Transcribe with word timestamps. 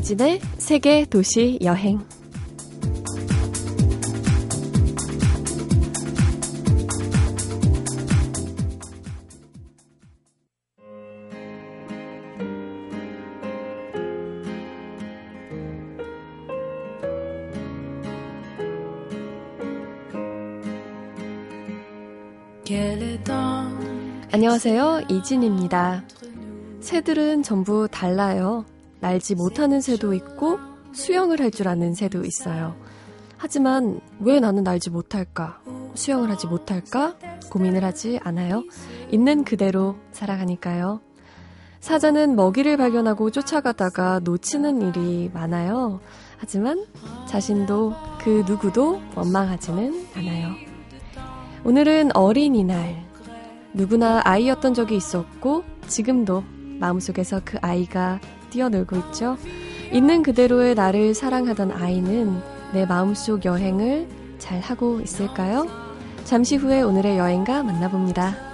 이진의 0.00 0.40
세계 0.56 1.04
도시 1.04 1.58
여행. 1.62 2.00
안녕하세요. 24.32 25.02
이진입니다. 25.10 26.04
새들은 26.80 27.42
전부 27.42 27.86
달라요. 27.88 28.64
날지 29.00 29.34
못하는 29.34 29.80
새도 29.80 30.14
있고 30.14 30.58
수영을 30.92 31.40
할 31.40 31.50
줄 31.50 31.68
아는 31.68 31.94
새도 31.94 32.24
있어요. 32.24 32.76
하지만 33.36 34.00
왜 34.18 34.38
나는 34.40 34.62
날지 34.64 34.90
못할까? 34.90 35.60
수영을 35.94 36.30
하지 36.30 36.46
못할까? 36.46 37.14
고민을 37.50 37.82
하지 37.84 38.20
않아요. 38.22 38.64
있는 39.10 39.44
그대로 39.44 39.96
살아가니까요. 40.12 41.00
사자는 41.80 42.36
먹이를 42.36 42.76
발견하고 42.76 43.30
쫓아가다가 43.30 44.20
놓치는 44.22 44.82
일이 44.82 45.30
많아요. 45.32 46.00
하지만 46.36 46.84
자신도 47.26 47.94
그 48.20 48.44
누구도 48.46 49.00
원망하지는 49.14 50.06
않아요. 50.16 50.50
오늘은 51.64 52.14
어린이날. 52.14 53.08
누구나 53.72 54.20
아이였던 54.24 54.74
적이 54.74 54.96
있었고 54.96 55.64
지금도 55.86 56.44
마음속에서 56.78 57.40
그 57.44 57.56
아이가 57.62 58.20
뛰어놀고 58.50 58.96
있죠. 58.96 59.36
있는 59.92 60.22
그대로의 60.22 60.74
나를 60.74 61.14
사랑하던 61.14 61.72
아이는 61.72 62.40
내 62.72 62.86
마음속 62.86 63.44
여행을 63.44 64.08
잘 64.38 64.60
하고 64.60 65.00
있을까요? 65.00 65.66
잠시 66.24 66.56
후에 66.56 66.82
오늘의 66.82 67.18
여행가 67.18 67.62
만나봅니다. 67.62 68.49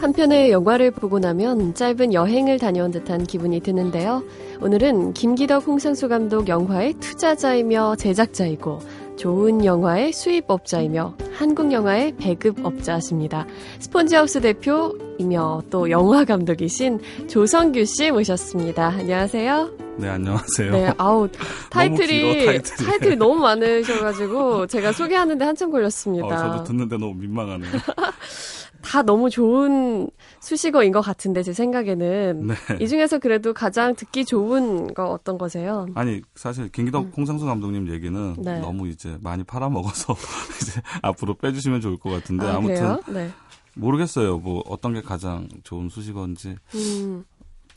한 0.00 0.12
편의 0.12 0.52
영화를 0.52 0.92
보고 0.92 1.18
나면 1.18 1.74
짧은 1.74 2.12
여행을 2.14 2.58
다녀온 2.60 2.92
듯한 2.92 3.24
기분이 3.24 3.60
드는데요. 3.60 4.22
오늘은 4.60 5.12
김기덕 5.14 5.66
홍상수 5.66 6.08
감독 6.08 6.46
영화의 6.46 6.94
투자자이며 6.94 7.96
제작자이고 7.96 8.78
좋은 9.16 9.64
영화의 9.64 10.12
수입업자이며 10.12 11.16
한국 11.32 11.72
영화의 11.72 12.14
배급업자십니다. 12.16 13.46
스폰지하우스 13.80 14.40
대표이며 14.40 15.62
또 15.70 15.90
영화 15.90 16.24
감독이신 16.24 17.00
조성규 17.28 17.84
씨 17.84 18.12
모셨습니다. 18.12 18.86
안녕하세요. 18.90 19.70
네, 19.98 20.08
안녕하세요. 20.10 20.70
네, 20.70 20.92
아우, 20.96 21.28
타이틀이, 21.70 22.20
너무 22.22 22.34
길어, 22.34 22.52
타이틀이. 22.52 22.86
타이틀이 22.88 23.16
너무 23.16 23.34
많으셔가지고, 23.42 24.68
제가 24.68 24.92
소개하는데 24.92 25.44
한참 25.44 25.72
걸렸습니다. 25.72 26.26
어, 26.26 26.36
저도 26.36 26.62
듣는데 26.62 26.96
너무 26.98 27.14
민망하네요. 27.14 27.68
다 28.88 29.02
너무 29.02 29.28
좋은 29.28 30.08
수식어인 30.40 30.92
것 30.92 31.02
같은데 31.02 31.42
제 31.42 31.52
생각에는 31.52 32.46
네. 32.46 32.54
이 32.80 32.88
중에서 32.88 33.18
그래도 33.18 33.52
가장 33.52 33.94
듣기 33.94 34.24
좋은 34.24 34.94
거 34.94 35.10
어떤 35.10 35.36
거세요? 35.36 35.86
아니 35.94 36.22
사실 36.34 36.70
김기덕 36.70 37.04
음. 37.04 37.12
홍상수 37.14 37.44
감독님 37.44 37.92
얘기는 37.92 38.36
네. 38.38 38.60
너무 38.60 38.88
이제 38.88 39.18
많이 39.20 39.44
팔아먹어서 39.44 40.16
이제 40.62 40.80
앞으로 41.02 41.34
빼주시면 41.34 41.82
좋을 41.82 41.98
것 41.98 42.08
같은데 42.08 42.46
아, 42.46 42.60
무튼 42.60 42.96
네. 43.12 43.30
모르겠어요. 43.74 44.38
뭐 44.38 44.62
어떤 44.66 44.94
게 44.94 45.02
가장 45.02 45.48
좋은 45.64 45.90
수식어인지. 45.90 46.56
음. 46.74 47.24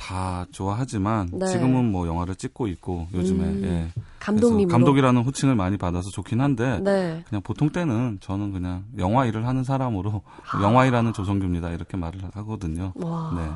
다 0.01 0.47
좋아하지만 0.51 1.29
네. 1.31 1.45
지금은 1.45 1.91
뭐 1.91 2.07
영화를 2.07 2.33
찍고 2.33 2.65
있고 2.67 3.07
요즘에 3.13 3.43
음, 3.43 3.61
예. 3.63 4.01
감독님 4.19 4.67
감독이라는 4.67 5.21
호칭을 5.21 5.53
많이 5.53 5.77
받아서 5.77 6.09
좋긴 6.09 6.41
한데 6.41 6.79
네. 6.79 7.23
그냥 7.29 7.43
보통 7.43 7.69
때는 7.69 8.17
저는 8.19 8.51
그냥 8.51 8.83
영화 8.97 9.27
일을 9.27 9.45
하는 9.45 9.63
사람으로 9.63 10.23
아. 10.51 10.63
영화 10.63 10.87
일하는 10.87 11.13
조성규입니다 11.13 11.69
이렇게 11.69 11.97
말을 11.97 12.19
하거든요. 12.33 12.93
와. 12.95 13.31
네. 13.35 13.47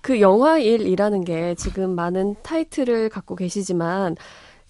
그 0.00 0.20
영화 0.20 0.58
일이라는 0.58 1.22
게 1.24 1.54
지금 1.54 1.94
많은 1.94 2.34
타이틀을 2.42 3.08
갖고 3.08 3.36
계시지만 3.36 4.16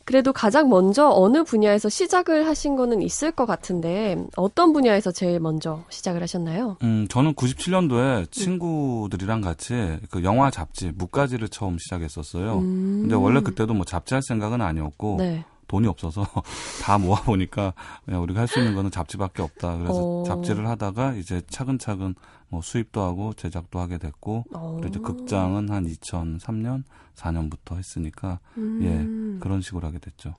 그래도 0.05 0.33
가장 0.33 0.69
먼저 0.69 1.09
어느 1.09 1.45
분야에서 1.45 1.89
시작을 1.89 2.47
하신 2.47 2.77
거는 2.77 3.03
있을 3.03 3.33
것 3.33 3.47
같은데 3.47 4.17
어떤 4.37 4.73
분야에서 4.73 5.13
제일 5.13 5.41
먼저 5.41 5.83
시작을 5.89 6.23
하셨나요? 6.23 6.77
음, 6.83 7.07
저는 7.09 7.35
97년도에 7.35 8.31
친구들이랑 8.31 9.41
같이 9.41 9.99
그 10.11 10.23
영화 10.23 10.51
잡지 10.51 10.93
무가지를 10.95 11.49
처음 11.49 11.79
시작했었어요. 11.79 12.59
음. 12.59 12.99
근데 13.03 13.15
원래 13.15 13.41
그때도 13.41 13.75
뭐 13.75 13.85
잡지 13.85 14.15
할 14.15 14.23
생각은 14.23 14.61
아니었고 14.61 15.17
네. 15.19 15.45
돈이 15.69 15.87
없어서 15.89 16.25
다 16.83 16.99
모아 16.99 17.21
보니까 17.23 17.73
그냥 18.05 18.23
우리가 18.23 18.41
할 18.41 18.49
수 18.49 18.59
있는 18.59 18.75
거는 18.75 18.91
잡지밖에 18.91 19.43
없다. 19.43 19.77
그래서 19.79 19.95
오. 19.95 20.21
어. 20.21 20.25
잡지를 20.25 20.69
하다가 20.69 21.15
이제 21.15 21.43
차근차근 21.49 22.15
뭐 22.49 22.61
수입도 22.63 23.01
하고 23.03 23.33
제작도 23.33 23.79
하게 23.81 23.99
됐고 23.99 24.45
오. 24.55 24.77
그리고 24.77 24.89
이제 24.89 24.99
극장은 25.01 25.71
한 25.71 25.87
2003년 25.87 26.85
4년부터 27.17 27.77
했으니까 27.77 28.39
음. 28.59 28.81
예 28.83 29.41
그런 29.41 29.61
식으로 29.61 29.87
하게 29.87 29.99
됐죠. 29.99 30.35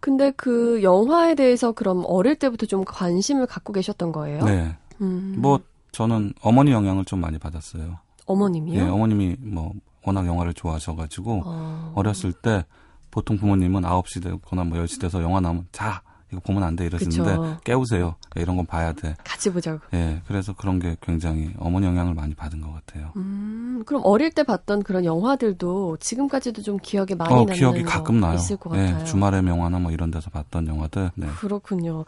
근데 0.00 0.30
그 0.30 0.82
영화에 0.82 1.34
대해서 1.34 1.72
그럼 1.72 2.04
어릴 2.06 2.36
때부터 2.36 2.64
좀 2.66 2.84
관심을 2.86 3.46
갖고 3.46 3.72
계셨던 3.72 4.12
거예요? 4.12 4.44
네. 4.44 4.76
음. 5.02 5.34
뭐 5.38 5.60
저는 5.92 6.32
어머니 6.40 6.70
영향을 6.72 7.04
좀 7.04 7.20
많이 7.20 7.38
받았어요. 7.38 7.98
어머님이요? 8.26 8.80
예, 8.80 8.88
어머님이 8.88 9.36
뭐 9.40 9.72
워낙 10.06 10.26
영화를 10.26 10.54
좋아하셔가지고 10.54 11.42
어. 11.44 11.92
어렸을 11.96 12.32
때 12.32 12.64
보통 13.10 13.36
부모님은 13.38 13.82
9시 13.82 14.22
되거나 14.22 14.64
뭐 14.64 14.78
10시 14.78 15.00
돼서 15.00 15.22
영화 15.22 15.40
나오면 15.40 15.66
자 15.72 16.02
이거 16.32 16.40
보면 16.42 16.62
안 16.62 16.76
돼 16.76 16.86
이러시는데 16.86 17.36
그쵸. 17.36 17.56
깨우세요. 17.64 18.14
이런 18.36 18.56
건 18.56 18.64
봐야 18.64 18.92
돼. 18.92 19.16
같이 19.24 19.50
보자고. 19.52 19.80
예, 19.94 20.22
그래서 20.28 20.52
그런 20.54 20.78
게 20.78 20.96
굉장히 21.00 21.50
어머니 21.58 21.86
영향을 21.86 22.14
많이 22.14 22.34
받은 22.34 22.60
것 22.60 22.72
같아요. 22.72 23.10
음, 23.16 23.82
그럼 23.84 24.02
어릴 24.04 24.30
때 24.30 24.44
봤던 24.44 24.84
그런 24.84 25.04
영화들도 25.04 25.96
지금까지도 25.96 26.62
좀 26.62 26.76
기억에 26.80 27.16
많이 27.18 27.34
어, 27.34 27.38
남는 27.38 27.54
기억이 27.56 27.82
가끔 27.82 28.20
나요. 28.20 28.36
있을 28.36 28.56
것 28.58 28.72
예, 28.78 28.84
같아요. 28.92 29.04
주말의 29.06 29.42
명화나 29.42 29.80
뭐 29.80 29.90
이런 29.90 30.12
데서 30.12 30.30
봤던 30.30 30.68
영화들. 30.68 31.10
네. 31.16 31.26
그렇군요. 31.40 32.04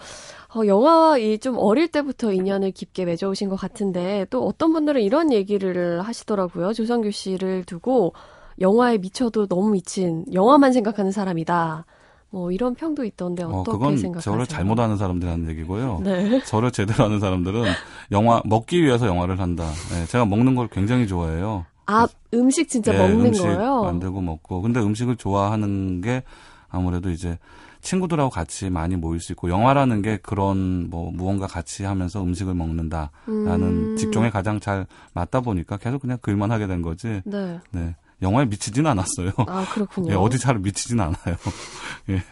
어, 0.54 0.66
영화와 0.66 1.18
이 1.18 1.38
좀 1.40 1.56
어릴 1.58 1.88
때부터 1.88 2.32
인연을 2.32 2.70
깊게 2.70 3.04
맺어오신 3.04 3.48
것 3.48 3.56
같은데 3.56 4.26
또 4.30 4.46
어떤 4.46 4.72
분들은 4.72 5.00
이런 5.02 5.32
얘기를 5.32 6.00
하시더라고요. 6.02 6.72
조성규 6.74 7.10
씨를 7.10 7.64
두고 7.64 8.14
영화에 8.60 8.98
미쳐도 8.98 9.46
너무 9.46 9.70
미친 9.70 10.24
영화만 10.32 10.72
생각하는 10.72 11.10
사람이다. 11.10 11.84
뭐 12.30 12.50
이런 12.50 12.74
평도 12.74 13.04
있던데 13.04 13.42
어, 13.44 13.48
어떻게 13.48 13.76
어, 13.76 13.78
그건 13.78 13.96
생각하세요? 13.98 14.32
저를 14.32 14.46
잘못하는 14.46 14.96
사람들이 14.96 15.30
하는 15.30 15.48
얘기고요. 15.50 16.00
네. 16.02 16.40
저를 16.46 16.70
제대로 16.70 17.04
하는 17.04 17.20
사람들은 17.20 17.64
영화 18.10 18.40
먹기 18.46 18.82
위해서 18.82 19.06
영화를 19.06 19.38
한다. 19.38 19.64
네, 19.90 20.06
제가 20.06 20.24
먹는 20.24 20.54
걸 20.54 20.68
굉장히 20.68 21.06
좋아해요. 21.06 21.66
아 21.86 22.06
음식 22.32 22.68
진짜 22.68 22.92
네, 22.92 22.98
먹는 22.98 23.26
음식 23.26 23.42
거예요? 23.42 23.82
만들고 23.82 24.22
먹고. 24.22 24.62
근데 24.62 24.80
음식을 24.80 25.16
좋아하는 25.16 26.00
게 26.00 26.22
아무래도 26.70 27.10
이제 27.10 27.38
친구들하고 27.82 28.30
같이 28.30 28.70
많이 28.70 28.96
모일 28.96 29.20
수 29.20 29.32
있고 29.32 29.50
영화라는 29.50 30.00
게 30.00 30.16
그런 30.16 30.88
뭐 30.88 31.10
무언가 31.12 31.46
같이 31.46 31.84
하면서 31.84 32.22
음식을 32.22 32.54
먹는다라는 32.54 33.10
음. 33.28 33.96
직종에 33.98 34.30
가장 34.30 34.60
잘 34.60 34.86
맞다 35.12 35.40
보니까 35.40 35.76
계속 35.76 36.00
그냥 36.00 36.16
글만 36.22 36.50
하게 36.50 36.66
된 36.66 36.80
거지. 36.80 37.20
네. 37.24 37.60
네. 37.72 37.94
영화에 38.22 38.46
미치진 38.46 38.86
않았어요. 38.86 39.32
아, 39.46 39.66
그렇군요. 39.72 40.12
예, 40.12 40.14
어디 40.16 40.38
잘 40.38 40.58
미치진 40.58 41.00
않아요. 41.00 41.36
예. 42.10 42.22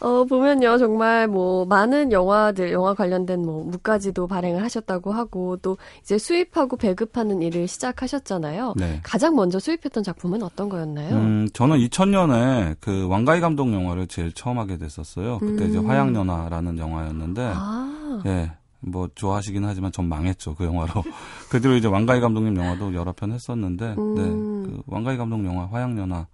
어, 0.00 0.24
보면요, 0.24 0.78
정말 0.78 1.26
뭐, 1.26 1.64
많은 1.64 2.12
영화들, 2.12 2.72
영화 2.72 2.94
관련된 2.94 3.42
뭐, 3.42 3.64
무까지도 3.64 4.28
발행을 4.28 4.62
하셨다고 4.62 5.12
하고, 5.12 5.56
또 5.56 5.76
이제 6.02 6.18
수입하고 6.18 6.76
배급하는 6.76 7.42
일을 7.42 7.66
시작하셨잖아요. 7.66 8.74
네. 8.76 9.00
가장 9.02 9.34
먼저 9.34 9.58
수입했던 9.58 10.04
작품은 10.04 10.42
어떤 10.44 10.68
거였나요? 10.68 11.16
음, 11.16 11.48
저는 11.52 11.78
2000년에 11.78 12.76
그 12.80 13.08
왕가희 13.08 13.40
감독 13.40 13.72
영화를 13.72 14.06
제일 14.06 14.32
처음 14.32 14.58
하게 14.58 14.78
됐었어요. 14.78 15.38
그때 15.38 15.64
음. 15.64 15.68
이제 15.68 15.78
화양연화라는 15.78 16.78
영화였는데, 16.78 17.52
아. 17.56 18.22
예. 18.26 18.52
뭐 18.80 19.08
좋아하시긴 19.14 19.64
하지만 19.64 19.92
전 19.92 20.08
망했죠 20.08 20.54
그 20.54 20.64
영화로. 20.64 21.02
그 21.50 21.60
뒤로 21.60 21.74
이제 21.76 21.88
왕가희 21.88 22.20
감독님 22.20 22.56
영화도 22.56 22.94
여러 22.94 23.12
편 23.12 23.32
했었는데, 23.32 23.94
음. 23.98 24.14
네, 24.14 24.22
그 24.70 24.82
왕가희 24.86 25.16
감독 25.16 25.44
영화 25.44 25.66
화양연화 25.66 26.26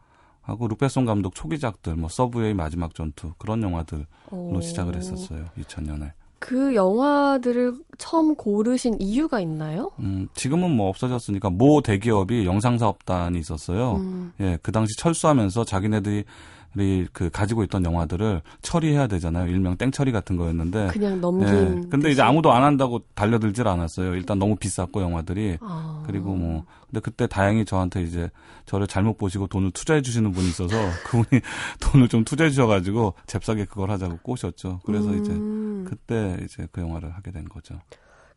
하고 0.43 0.69
루페송 0.69 1.06
감독 1.06 1.35
초기작들, 1.35 1.96
뭐 1.96 2.08
서브웨이 2.08 2.52
마지막 2.55 2.94
전투 2.94 3.32
그런 3.38 3.62
영화들로 3.62 4.05
오. 4.31 4.61
시작을 4.61 4.94
했었어요 4.96 5.46
2000년에. 5.58 6.12
그 6.38 6.75
영화들을 6.75 7.73
처음 7.96 8.35
고르신 8.35 9.00
이유가 9.00 9.41
있나요? 9.41 9.93
음, 10.00 10.29
지금은 10.35 10.70
뭐 10.70 10.91
없어졌으니까 10.91 11.49
모 11.49 11.81
대기업이 11.81 12.44
영상사업단이 12.44 13.38
있었어요. 13.38 13.94
음. 13.94 14.32
예, 14.41 14.58
그 14.61 14.70
당시 14.70 14.94
철수하면서 14.99 15.64
자기네들이 15.64 16.25
그 17.12 17.31
가지고 17.31 17.62
있던 17.65 17.85
영화들을 17.85 18.43
처리해야 18.62 19.06
되잖아요. 19.06 19.49
일명 19.49 19.76
땡처리 19.76 20.12
같은 20.12 20.37
거였는데 20.37 20.88
그냥 20.88 21.21
넘긴. 21.21 21.49
예. 21.49 21.88
근데 21.88 22.11
이제 22.11 22.23
아무도 22.23 22.53
안 22.53 22.62
한다고 22.65 23.00
달려들질 23.15 23.69
않았어요. 23.69 24.15
일단 24.15 24.38
너무 24.38 24.56
비쌌고 24.56 25.03
영화들이 25.03 25.59
아. 25.61 26.03
그리고 26.06 26.35
뭐 26.35 26.65
근데 26.87 27.00
그때 27.00 27.26
다행히 27.26 27.65
저한테 27.65 28.03
이제 28.03 28.31
저를 28.67 28.87
잘못 28.87 29.19
보시고 29.19 29.47
돈을 29.47 29.71
투자해 29.71 30.03
주시는 30.03 30.32
분이 30.32 30.49
있어서 30.49 30.76
그분이 31.06 31.43
돈을 31.81 32.09
좀 32.09 32.25
투자해 32.25 32.50
주셔가지고 32.50 33.15
잽싸게 33.27 33.67
그걸 33.67 33.91
하자고 33.91 34.19
꼬셨죠. 34.23 34.81
그래서 34.85 35.11
음. 35.11 35.85
이제 35.85 35.91
그때 35.91 36.44
이제 36.44 36.67
그 36.73 36.81
영화를 36.81 37.15
하게 37.15 37.31
된 37.31 37.44
거죠. 37.44 37.79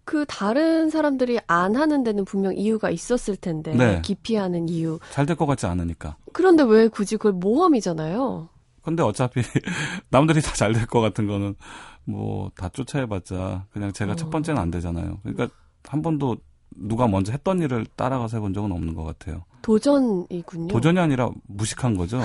그 0.08 0.24
다른 0.26 0.90
사람들이 0.90 1.38
안 1.48 1.76
하는 1.76 2.02
데는 2.06 2.24
분명 2.24 2.56
이유가 2.56 2.90
있었을 2.90 3.36
텐데 3.36 3.74
네. 3.76 4.02
기피하는 4.02 4.70
이유. 4.70 5.00
잘 5.12 5.26
될 5.26 5.36
것 5.36 5.46
같지 5.46 5.66
않으니까. 5.66 6.16
그런데 6.32 6.64
왜 6.64 6.88
굳이 6.88 7.18
그걸 7.18 7.34
모험이잖아요. 7.34 8.48
근데 8.82 9.04
어차피 9.04 9.42
남들이 10.10 10.42
다 10.42 10.54
잘 10.54 10.72
될 10.72 10.88
것 10.88 11.02
같은 11.02 11.28
거는 11.28 11.56
뭐 12.06 12.50
다 12.56 12.70
쫓아해봤자 12.70 13.66
그냥 13.70 13.92
제가 13.92 14.14
어. 14.14 14.16
첫 14.16 14.30
번째는 14.30 14.62
안 14.62 14.72
되잖아요. 14.72 15.20
그러니까 15.24 15.50
한 15.86 16.02
번도 16.02 16.38
누가 16.78 17.06
먼저 17.10 17.34
했던 17.34 17.62
일을 17.62 17.86
따라가서 17.98 18.38
해본 18.38 18.54
적은 18.54 18.72
없는 18.72 18.94
것 18.96 19.04
같아요. 19.04 19.44
도전이군요. 19.62 20.70
도전이 20.70 21.00
아니라 21.00 21.30
무식한 21.48 21.98
거죠. 21.98 22.22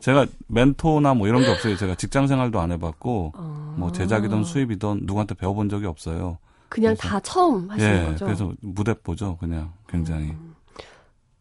제가 0.00 0.24
멘토나 0.48 1.12
뭐 1.12 1.28
이런 1.28 1.42
게 1.42 1.48
없어요. 1.50 1.76
제가 1.76 1.96
직장 1.96 2.26
생활도 2.26 2.58
안 2.60 2.72
해봤고 2.72 3.32
어. 3.36 3.74
뭐 3.78 3.92
제작이든 3.92 4.44
수입이든 4.44 5.00
누구한테 5.02 5.34
배워본 5.34 5.68
적이 5.68 5.84
없어요. 5.84 6.38
그냥 6.70 6.94
그래서, 6.94 7.08
다 7.08 7.20
처음 7.20 7.68
하신 7.70 7.86
예, 7.86 8.04
거죠. 8.06 8.24
그래서 8.24 8.52
무대 8.62 8.94
보죠, 8.94 9.36
그냥 9.36 9.72
굉장히. 9.88 10.30
음. 10.30 10.54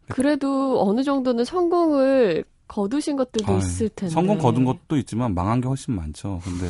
그래도 0.10 0.82
어느 0.84 1.04
정도는 1.04 1.46
성공을 1.46 2.44
거두신 2.68 3.16
것들도 3.16 3.52
아유, 3.52 3.60
있을 3.60 3.90
텐데. 3.90 4.14
성공 4.14 4.38
거둔 4.38 4.66
것도 4.66 4.98
있지만 4.98 5.34
망한 5.34 5.62
게 5.62 5.68
훨씬 5.68 5.96
많죠. 5.96 6.42
근데 6.44 6.68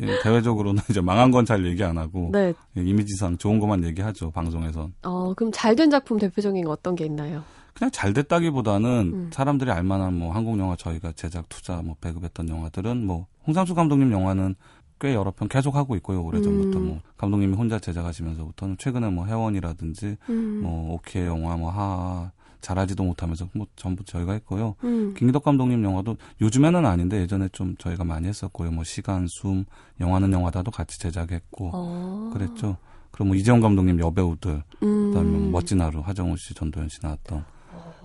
예, 0.00 0.20
대외적으로는 0.22 0.82
이제 0.90 1.00
망한 1.00 1.30
건 1.30 1.44
잘 1.46 1.64
얘기 1.66 1.82
안 1.82 1.96
하고 1.96 2.28
네. 2.32 2.52
예, 2.76 2.82
이미지상 2.82 3.38
좋은 3.38 3.58
것만 3.58 3.84
얘기하죠 3.84 4.30
방송에선. 4.30 4.92
어 5.02 5.32
그럼 5.34 5.50
잘 5.52 5.74
된 5.76 5.90
작품 5.90 6.18
대표적인 6.18 6.62
거 6.64 6.72
어떤 6.72 6.94
게 6.94 7.06
있나요? 7.06 7.42
그냥 7.74 7.90
잘 7.92 8.12
됐다기보다는 8.12 8.90
음. 9.14 9.30
사람들이 9.32 9.70
알만한 9.70 10.12
뭐 10.18 10.32
한국 10.34 10.58
영화 10.58 10.76
저희가 10.76 11.12
제작 11.12 11.48
투자 11.48 11.76
뭐 11.80 11.94
배급했던 12.00 12.48
영화들은 12.48 13.06
뭐 13.06 13.26
홍상수 13.46 13.74
감독님 13.74 14.12
영화는 14.12 14.56
꽤 15.00 15.14
여러 15.14 15.30
편 15.30 15.48
계속 15.48 15.76
하고 15.76 15.96
있고요. 15.96 16.22
오래전부터 16.22 16.78
음. 16.78 16.86
뭐 16.86 17.00
감독님이 17.16 17.54
혼자 17.54 17.78
제작하시면서부터는 17.78 18.76
최근에 18.78 19.10
뭐 19.10 19.26
해원이라든지 19.26 20.16
음. 20.28 20.60
뭐 20.62 20.94
오케이 20.94 21.26
영화 21.26 21.56
뭐 21.56 21.70
하하 21.70 22.30
잘하지도 22.60 23.04
못하면서 23.04 23.48
뭐 23.52 23.66
전부 23.76 24.04
저희가 24.04 24.32
했고요. 24.32 24.74
음. 24.84 25.14
김기덕 25.16 25.44
감독님 25.44 25.84
영화도 25.84 26.16
요즘에는 26.40 26.84
아닌데 26.84 27.20
예전에 27.20 27.48
좀 27.52 27.76
저희가 27.76 28.04
많이 28.04 28.26
했었고요. 28.26 28.70
뭐 28.72 28.84
시간, 28.84 29.26
숨, 29.28 29.64
영화는 30.00 30.32
영화다도 30.32 30.70
같이 30.70 30.98
제작했고 30.98 31.70
어. 31.72 32.30
그랬죠. 32.32 32.76
그리고 33.10 33.28
뭐 33.28 33.36
이재용 33.36 33.60
감독님 33.60 34.00
여배우들, 34.00 34.62
음. 34.82 35.08
그다음에 35.10 35.30
뭐 35.30 35.50
멋진 35.50 35.80
하루 35.80 36.00
하정우 36.00 36.36
씨, 36.36 36.54
전도연 36.54 36.88
씨 36.88 36.98
나왔던. 37.02 37.44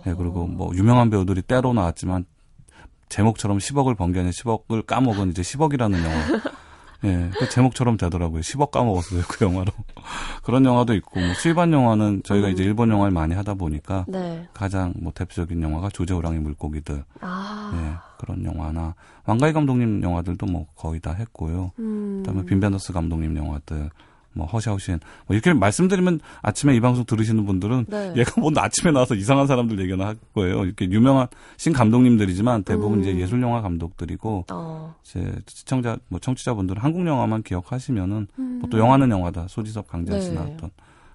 예, 0.06 0.10
네, 0.10 0.16
그리고 0.16 0.48
뭐 0.48 0.74
유명한 0.75 1.10
배우들이 1.10 1.42
때로 1.42 1.74
나왔지만 1.74 2.25
제목처럼 3.10 3.57
10억을 3.57 3.95
번개 3.95 4.19
아니라 4.19 4.31
10억을 4.31 4.86
까먹은 4.86 5.30
이제 5.30 5.42
10억이라는 5.42 6.04
영화. 6.04 6.42
예, 7.04 7.30
그 7.38 7.50
제목처럼 7.50 7.98
되더라고요. 7.98 8.42
10억 8.42 8.72
까먹었어요, 8.72 9.24
그 9.28 9.46
영화로. 9.46 9.72
그런 10.44 10.66
영화도 10.66 10.94
있고, 10.96 11.20
뭐, 11.20 11.34
수입한 11.34 11.74
영화는 11.74 12.24
저희가 12.24 12.48
음. 12.48 12.54
이제 12.54 12.64
일본 12.64 12.90
영화를 12.90 13.12
많이 13.12 13.34
하다 13.34 13.56
보니까, 13.56 14.06
네. 14.08 14.48
가장 14.54 14.94
뭐 15.00 15.12
대표적인 15.14 15.62
영화가 15.62 15.90
조제 15.90 16.14
호랑이 16.14 16.40
물고기들. 16.40 17.04
아. 17.22 17.72
예, 17.76 18.16
그런 18.20 18.46
영화나, 18.46 18.96
왕가희 19.26 19.54
감독님 19.54 20.02
영화들도 20.04 20.46
뭐 20.46 20.68
거의 20.76 21.00
다 21.00 21.14
했고요. 21.14 21.72
음. 21.80 22.24
그 22.24 22.32
다음에 22.32 22.46
빈벤더스 22.46 22.94
감독님 22.94 23.36
영화들. 23.38 23.90
뭐 24.33 24.45
허샤오신 24.47 25.00
뭐 25.27 25.35
이렇게 25.35 25.53
말씀드리면 25.53 26.19
아침에 26.41 26.75
이 26.75 26.80
방송 26.80 27.06
들으시는 27.06 27.45
분들은 27.45 27.85
네. 27.88 28.13
얘가 28.18 28.39
뭐 28.41 28.51
아침에 28.56 28.91
나와서 28.91 29.15
이상한 29.15 29.47
사람들 29.47 29.80
얘기나 29.80 30.07
할 30.07 30.15
거예요. 30.33 30.65
이렇게 30.65 30.85
유명한 30.89 31.27
신 31.57 31.74
감독님들이지만 31.74 32.63
대부분 32.63 33.00
음. 33.00 33.01
이제 33.01 33.15
예술 33.18 33.41
영화 33.41 33.62
감독들이고 33.62 34.45
어. 34.51 34.95
제 35.03 35.33
시청자 35.47 35.97
뭐 36.09 36.19
청취자분들은 36.19 36.81
한국 36.81 37.06
영화만 37.06 37.44
기억하시면은 37.44 38.27
음. 38.39 38.59
뭐또 38.62 38.77
영화는 38.80 39.09
영화다 39.12 39.47
소지섭 39.50 39.88
강재한 39.88 40.21
씨 40.21 40.30
네. 40.30 40.35
나왔던 40.35 40.71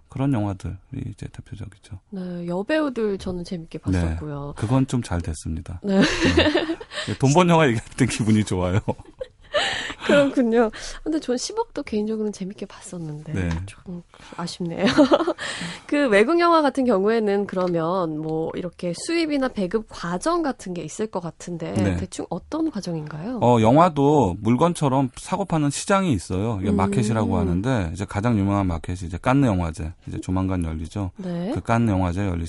그런 0.08 0.32
영화들이 0.32 0.74
이제 1.10 1.26
대표적이죠. 1.32 1.98
네, 2.10 2.46
여배우들 2.46 3.18
저는 3.18 3.44
재밌게 3.44 3.78
네. 3.78 3.92
봤었고요. 4.00 4.54
네, 4.56 4.60
그건 4.60 4.86
좀 4.86 5.02
잘 5.02 5.20
됐습니다. 5.20 5.80
네. 5.84 6.00
네. 6.00 7.18
돈번 7.20 7.48
영화 7.50 7.66
얘기할 7.66 7.84
때 7.96 8.06
기분이 8.06 8.44
좋아요. 8.44 8.80
그렇군요. 10.06 10.70
근데 11.02 11.20
전 11.20 11.36
10억도 11.36 11.84
개인적으로는 11.84 12.32
재밌게 12.32 12.66
봤었는데 12.66 13.32
네. 13.32 13.48
좀 13.66 14.02
아쉽네요. 14.36 14.86
그 15.86 16.08
외국 16.08 16.40
영화 16.40 16.62
같은 16.62 16.84
경우에는 16.84 17.46
그러면 17.46 18.18
뭐 18.18 18.50
이렇게 18.54 18.92
수입이나 19.06 19.48
배급 19.48 19.86
과정 19.88 20.42
같은 20.42 20.74
게 20.74 20.82
있을 20.82 21.06
것 21.06 21.20
같은데 21.20 21.72
네. 21.72 21.96
대충 21.96 22.26
어떤 22.30 22.70
과정인가요? 22.70 23.40
어 23.42 23.60
영화도 23.60 24.36
물건처럼 24.40 25.10
사고 25.16 25.44
파는 25.44 25.70
시장이 25.70 26.12
있어요. 26.12 26.58
이게 26.60 26.70
음. 26.70 26.76
마켓이라고 26.76 27.36
하는데 27.36 27.90
이제 27.92 28.04
가장 28.04 28.38
유명한 28.38 28.66
마켓이 28.66 29.00
이제 29.04 29.18
깐느 29.20 29.46
영화제 29.46 29.92
이제 30.06 30.20
조만간 30.20 30.64
열리죠. 30.64 31.10
네. 31.16 31.52
그 31.54 31.60
깐느 31.60 31.90
영화제 31.90 32.26
열릴 32.26 32.46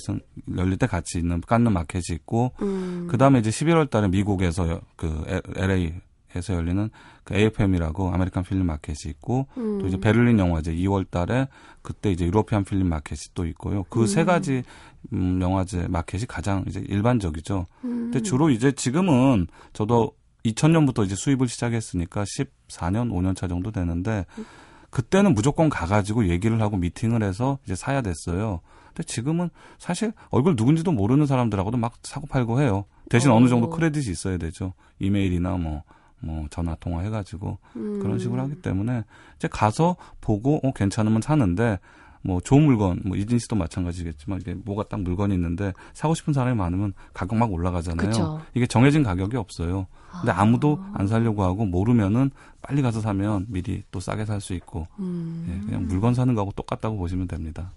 열릴 0.56 0.78
때 0.78 0.86
같이 0.86 1.18
있는 1.18 1.40
깐느 1.40 1.68
마켓이 1.68 2.04
있고 2.12 2.52
음. 2.62 3.06
그 3.10 3.18
다음에 3.18 3.38
이제 3.38 3.50
11월 3.50 3.90
달에 3.90 4.08
미국에서 4.08 4.80
그 4.96 5.24
LA 5.56 5.94
에서 6.34 6.54
열리는 6.54 6.90
그 7.24 7.34
AFM이라고 7.34 8.12
American 8.12 8.44
Film 8.44 8.66
Market이 8.66 8.96
있고 9.06 9.46
음. 9.56 9.78
또 9.80 9.86
이제 9.88 9.96
음. 9.96 10.00
베를린 10.00 10.38
영화제 10.38 10.72
2월 10.74 11.10
달에 11.10 11.48
그때 11.82 12.10
이제 12.10 12.24
European 12.26 12.64
Film 12.64 12.88
Market이 12.88 13.18
또 13.34 13.46
있고요. 13.46 13.84
그 13.84 14.07
세 14.07 14.22
음. 14.22 14.26
가지 14.26 14.62
음 15.12 15.40
영화제 15.40 15.88
마켓이 15.88 16.26
가장 16.26 16.64
이제 16.68 16.84
일반적이죠. 16.88 17.66
음. 17.84 18.10
근데 18.10 18.22
주로 18.22 18.50
이제 18.50 18.72
지금은 18.72 19.48
저도 19.72 20.12
2000년부터 20.44 21.04
이제 21.04 21.14
수입을 21.14 21.48
시작했으니까 21.48 22.24
14년 22.24 23.10
5년 23.10 23.36
차 23.36 23.48
정도 23.48 23.70
되는데 23.70 24.24
그때는 24.90 25.34
무조건 25.34 25.68
가 25.68 25.86
가지고 25.86 26.28
얘기를 26.28 26.60
하고 26.60 26.76
미팅을 26.76 27.22
해서 27.22 27.58
이제 27.64 27.74
사야 27.74 28.02
됐어요. 28.02 28.60
근데 28.88 29.02
지금은 29.04 29.50
사실 29.78 30.12
얼굴 30.30 30.56
누군지도 30.56 30.92
모르는 30.92 31.26
사람들하고도 31.26 31.76
막 31.76 31.94
사고 32.02 32.26
팔고 32.26 32.60
해요. 32.60 32.84
대신 33.08 33.30
어. 33.30 33.36
어느 33.36 33.48
정도 33.48 33.70
크레딧이 33.70 34.10
있어야 34.10 34.36
되죠. 34.36 34.74
이메일이나 34.98 35.56
뭐 35.56 35.82
뭐 36.20 36.46
전화 36.50 36.74
통화 36.76 37.02
해가지고 37.02 37.58
음. 37.76 38.00
그런 38.00 38.18
식으로 38.18 38.40
하기 38.42 38.62
때문에 38.62 39.04
이제 39.36 39.48
가서 39.48 39.96
보고 40.20 40.60
어 40.62 40.72
괜찮으면 40.72 41.22
사는데 41.22 41.78
뭐 42.22 42.38
좋은 42.40 42.62
물건 42.64 43.00
뭐 43.04 43.16
이진 43.16 43.38
씨도 43.38 43.56
마찬가지겠지만 43.56 44.40
이게 44.42 44.54
뭐가 44.54 44.84
딱 44.88 45.00
물건이 45.00 45.32
있는데 45.34 45.72
사고 45.94 46.14
싶은 46.14 46.34
사람이 46.34 46.54
많으면 46.56 46.92
가격 47.14 47.38
막 47.38 47.50
올라가잖아요. 47.50 48.08
그쵸. 48.08 48.40
이게 48.54 48.66
정해진 48.66 49.02
가격이 49.02 49.36
없어요. 49.38 49.86
근데 50.12 50.32
아. 50.32 50.42
아무도 50.42 50.84
안 50.92 51.06
사려고 51.06 51.44
하고 51.44 51.64
모르면은 51.64 52.30
빨리 52.60 52.82
가서 52.82 53.00
사면 53.00 53.46
미리 53.48 53.82
또 53.90 54.00
싸게 54.00 54.26
살 54.26 54.40
수 54.40 54.52
있고 54.54 54.86
음. 54.98 55.46
예, 55.48 55.66
그냥 55.66 55.86
물건 55.86 56.12
사는 56.14 56.34
거하고 56.34 56.52
똑같다고 56.52 56.98
보시면 56.98 57.26
됩니다. 57.26 57.70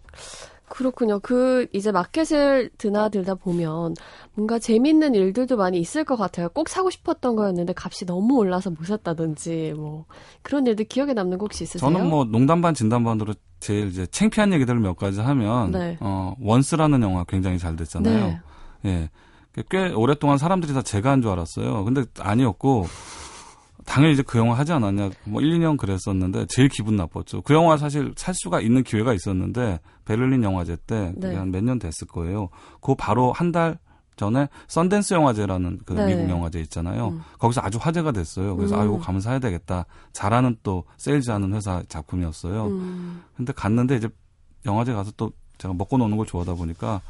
그렇군요. 0.69 1.19
그 1.19 1.67
이제 1.71 1.91
마켓을 1.91 2.69
드나들다 2.77 3.35
보면 3.35 3.93
뭔가 4.33 4.57
재밌는 4.57 5.13
일들도 5.13 5.55
많이 5.57 5.77
있을 5.79 6.03
것 6.03 6.15
같아요. 6.15 6.49
꼭 6.49 6.67
사고 6.69 6.89
싶었던 6.89 7.35
거였는데 7.35 7.73
값이 7.77 8.05
너무 8.05 8.37
올라서 8.37 8.71
못 8.71 8.85
샀다든지 8.85 9.73
뭐 9.75 10.05
그런 10.41 10.65
일들 10.65 10.85
기억에 10.85 11.13
남는 11.13 11.37
거 11.37 11.45
혹시 11.45 11.63
있으세요? 11.65 11.91
저는 11.91 12.09
뭐 12.09 12.25
농담 12.25 12.61
반 12.61 12.73
진담 12.73 13.03
반으로 13.03 13.33
제일 13.59 13.87
이제 13.87 14.05
창피한 14.07 14.51
얘기들을 14.53 14.79
몇 14.79 14.97
가지 14.97 15.19
하면 15.21 15.71
네. 15.71 15.97
어 15.99 16.33
원스라는 16.41 17.01
영화 17.03 17.23
굉장히 17.25 17.59
잘 17.59 17.75
됐잖아요. 17.75 18.39
네. 18.81 18.89
예. 18.89 19.09
꽤 19.69 19.89
오랫동안 19.93 20.39
사람들이 20.39 20.73
다 20.73 20.81
제가 20.81 21.11
한 21.11 21.21
줄 21.21 21.29
알았어요. 21.29 21.83
근데 21.85 22.03
아니었고 22.19 22.87
당연히 23.85 24.13
이제 24.13 24.23
그 24.23 24.37
영화 24.37 24.57
하지 24.57 24.71
않았냐. 24.73 25.09
뭐 25.25 25.41
1, 25.41 25.59
2년 25.59 25.77
그랬었는데 25.77 26.45
제일 26.49 26.69
기분 26.69 26.95
나빴죠. 26.95 27.41
그 27.41 27.53
영화 27.53 27.77
사실 27.77 28.13
살 28.15 28.33
수가 28.35 28.61
있는 28.61 28.83
기회가 28.83 29.13
있었는데 29.13 29.79
베를린 30.05 30.43
영화제 30.43 30.77
때 30.87 31.13
네. 31.15 31.35
한몇 31.35 31.63
년 31.63 31.79
됐을 31.79 32.07
거예요. 32.07 32.49
그 32.81 32.95
바로 32.95 33.31
한 33.31 33.51
달 33.51 33.77
전에 34.15 34.47
썬댄스 34.67 35.13
영화제라는 35.15 35.79
그 35.85 35.93
네. 35.93 36.15
미국 36.15 36.29
영화제 36.29 36.59
있잖아요. 36.61 37.09
음. 37.09 37.21
거기서 37.39 37.61
아주 37.63 37.77
화제가 37.81 38.11
됐어요. 38.11 38.55
그래서 38.55 38.75
음. 38.75 38.81
아 38.81 38.83
이거 38.83 38.99
가면 38.99 39.21
사야 39.21 39.39
되겠다. 39.39 39.85
잘하는 40.11 40.57
또 40.63 40.83
세일즈하는 40.97 41.53
회사 41.53 41.83
작품이었어요. 41.87 42.65
음. 42.67 43.23
근데 43.35 43.53
갔는데 43.53 43.95
이제 43.95 44.09
영화제 44.65 44.93
가서 44.93 45.11
또 45.17 45.31
제가 45.57 45.73
먹고 45.73 45.97
노는 45.97 46.17
걸 46.17 46.25
좋아하다 46.25 46.53
보니까 46.55 47.01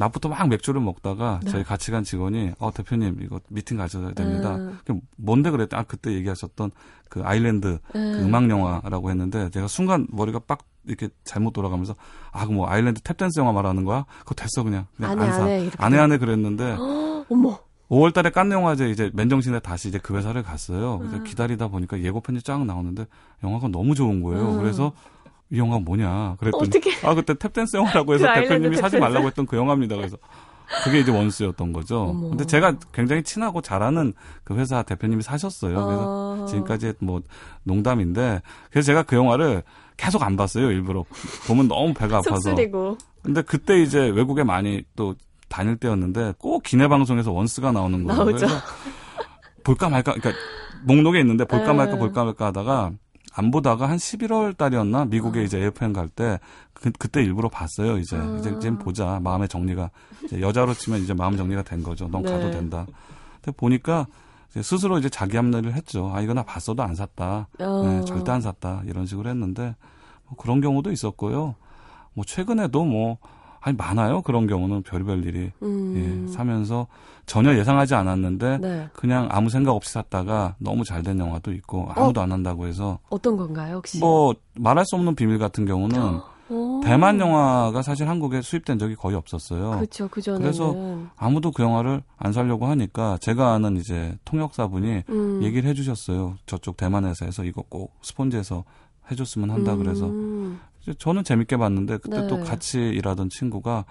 낮부터 0.00 0.28
막 0.28 0.48
맥주를 0.48 0.80
먹다가 0.80 1.40
네. 1.44 1.50
저희 1.50 1.62
같이 1.62 1.90
간 1.90 2.02
직원이 2.02 2.52
어 2.58 2.72
대표님 2.72 3.18
이거 3.22 3.38
미팅 3.48 3.76
가져야 3.76 4.12
됩니다. 4.12 4.56
음. 4.56 5.00
뭔데 5.16 5.50
그랬더니 5.50 5.78
아 5.80 5.84
그때 5.84 6.12
얘기하셨던 6.12 6.70
그 7.08 7.22
아일랜드 7.22 7.78
그 7.92 7.98
음. 7.98 8.12
그 8.18 8.24
음악 8.24 8.48
영화라고 8.50 9.10
했는데 9.10 9.50
제가 9.50 9.68
순간 9.68 10.06
머리가 10.10 10.38
빡 10.40 10.64
이렇게 10.86 11.08
잘못 11.24 11.52
돌아가면서 11.52 11.94
아 12.32 12.46
그 12.46 12.52
뭐 12.52 12.68
아일랜드 12.68 13.00
탭댄스 13.02 13.38
영화 13.38 13.52
말하는 13.52 13.84
거야? 13.84 14.06
그거 14.20 14.34
됐어 14.34 14.62
그냥 14.64 14.86
그냥 14.96 15.20
안 15.20 15.32
사. 15.32 15.44
안해, 15.78 15.98
안해 15.98 16.18
그랬는데 16.18 16.76
어머 17.28 17.58
5월 17.90 18.14
달에 18.14 18.30
깐 18.30 18.50
영화제 18.52 18.88
이제 18.88 19.10
맨정신에 19.14 19.58
다시 19.60 19.88
이제 19.88 19.98
그 19.98 20.16
회사를 20.16 20.42
갔어요. 20.44 21.00
음. 21.02 21.24
기다리다 21.24 21.68
보니까 21.68 22.00
예고편이 22.00 22.40
쫙 22.42 22.64
나오는데 22.64 23.06
영화가 23.44 23.68
너무 23.68 23.94
좋은 23.96 24.22
거예요. 24.22 24.52
음. 24.52 24.58
그래서 24.58 24.92
이 25.52 25.58
영화 25.58 25.78
뭐냐 25.78 26.36
그랬더니 26.38 26.68
어떡해. 26.68 27.06
아 27.06 27.14
그때 27.14 27.34
탭댄스 27.34 27.76
영화라고 27.76 28.14
해서 28.14 28.26
그 28.32 28.40
대표님이 28.40 28.76
사지 28.76 28.98
말라고 28.98 29.26
했던 29.26 29.46
그 29.46 29.56
영화입니다. 29.56 29.96
그래서 29.96 30.16
그게 30.84 31.00
이제 31.00 31.10
원수였던 31.10 31.72
거죠. 31.72 32.02
어머. 32.02 32.28
근데 32.28 32.44
제가 32.44 32.76
굉장히 32.92 33.22
친하고 33.24 33.60
잘하는 33.60 34.14
그 34.44 34.54
회사 34.54 34.82
대표님이 34.82 35.22
사셨어요. 35.22 35.74
그래서 35.74 36.04
어. 36.06 36.46
지금까지 36.46 36.92
뭐 37.00 37.20
농담인데 37.64 38.42
그래서 38.70 38.86
제가 38.86 39.02
그 39.02 39.16
영화를 39.16 39.64
계속 39.96 40.22
안 40.22 40.36
봤어요. 40.36 40.70
일부러 40.70 41.04
보면 41.46 41.68
너무 41.68 41.92
배가 41.92 42.18
아파서. 42.18 42.40
씁쓸이고. 42.40 42.96
근데 43.22 43.42
그때 43.42 43.82
이제 43.82 44.08
외국에 44.08 44.44
많이 44.44 44.82
또 44.94 45.14
다닐 45.48 45.76
때였는데 45.76 46.34
꼭 46.38 46.62
기내 46.62 46.86
방송에서 46.86 47.32
원스가 47.32 47.72
나오는 47.72 48.04
거예요. 48.04 48.24
나오죠. 48.24 48.46
그래서 48.46 48.54
볼까 49.64 49.88
말까 49.88 50.14
그러니까 50.14 50.40
목록에 50.84 51.20
있는데 51.20 51.44
볼까 51.44 51.74
말까 51.74 51.94
네. 51.94 51.98
볼까 51.98 52.24
말까 52.24 52.46
하다가 52.46 52.92
안 53.32 53.50
보다가 53.50 53.88
한 53.88 53.96
11월 53.96 54.56
달이었나 54.56 55.04
미국에 55.04 55.40
어. 55.40 55.42
이제 55.42 55.58
AFM 55.58 55.92
갈때 55.92 56.40
그, 56.72 56.90
그때 56.98 57.22
일부러 57.22 57.48
봤어요. 57.48 57.98
이제 57.98 58.16
어. 58.16 58.36
이제 58.38 58.52
이제 58.56 58.70
보자 58.70 59.20
마음의 59.22 59.48
정리가 59.48 59.90
여자로 60.40 60.74
치면 60.74 61.00
이제 61.00 61.14
마음 61.14 61.36
정리가 61.36 61.62
된 61.62 61.82
거죠. 61.82 62.08
넌 62.08 62.22
네. 62.22 62.32
가도 62.32 62.50
된다. 62.50 62.86
근데 63.42 63.56
보니까 63.56 64.06
이제 64.50 64.62
스스로 64.62 64.98
이제 64.98 65.08
자기 65.08 65.36
합리를 65.36 65.72
했죠. 65.72 66.10
아 66.12 66.20
이거 66.20 66.34
나 66.34 66.42
봤어도 66.42 66.82
안 66.82 66.94
샀다. 66.94 67.48
어. 67.60 67.82
네, 67.84 68.04
절대 68.04 68.32
안 68.32 68.40
샀다 68.40 68.82
이런 68.86 69.06
식으로 69.06 69.30
했는데 69.30 69.76
뭐 70.26 70.36
그런 70.36 70.60
경우도 70.60 70.90
있었고요. 70.90 71.54
뭐 72.14 72.24
최근에도 72.24 72.84
뭐 72.84 73.18
아니 73.60 73.76
많아요 73.76 74.22
그런 74.22 74.46
경우는 74.46 74.82
별별 74.82 75.24
일이 75.26 75.50
음. 75.62 76.26
예, 76.28 76.32
사면서 76.32 76.86
전혀 77.26 77.54
예상하지 77.56 77.94
않았는데 77.94 78.58
네. 78.58 78.88
그냥 78.92 79.28
아무 79.30 79.50
생각 79.50 79.72
없이 79.72 79.92
샀다가 79.92 80.54
너무 80.58 80.84
잘 80.84 81.02
된 81.02 81.18
영화도 81.18 81.52
있고 81.52 81.88
아무도 81.94 82.20
어? 82.20 82.24
안 82.24 82.32
한다고 82.32 82.66
해서 82.66 82.98
어떤 83.10 83.36
건가요 83.36 83.76
혹시 83.76 83.98
뭐 84.00 84.34
말할 84.58 84.84
수 84.86 84.96
없는 84.96 85.14
비밀 85.14 85.38
같은 85.38 85.64
경우는 85.66 86.20
오. 86.50 86.80
대만 86.82 87.20
영화가 87.20 87.80
사실 87.82 88.08
한국에 88.08 88.42
수입된 88.42 88.78
적이 88.80 88.96
거의 88.96 89.14
없었어요. 89.14 89.70
그렇죠. 89.70 90.08
그전에 90.08 90.38
그래서 90.40 90.74
아무도 91.16 91.52
그 91.52 91.62
영화를 91.62 92.02
안 92.18 92.32
살려고 92.32 92.66
하니까 92.66 93.18
제가 93.20 93.52
아는 93.52 93.76
이제 93.76 94.18
통역사분이 94.24 95.04
음. 95.08 95.42
얘기를 95.44 95.70
해주셨어요. 95.70 96.34
저쪽 96.46 96.76
대만 96.76 97.04
회사에서 97.04 97.44
이거 97.44 97.62
꼭 97.68 97.92
스폰지에서 98.02 98.64
해줬으면 99.12 99.50
한다 99.50 99.76
그래서 99.76 100.06
음. 100.06 100.58
저는 100.94 101.24
재밌게 101.24 101.56
봤는데 101.56 101.98
그때 101.98 102.22
네. 102.22 102.26
또 102.28 102.40
같이 102.40 102.78
일하던 102.78 103.30
친구가 103.30 103.84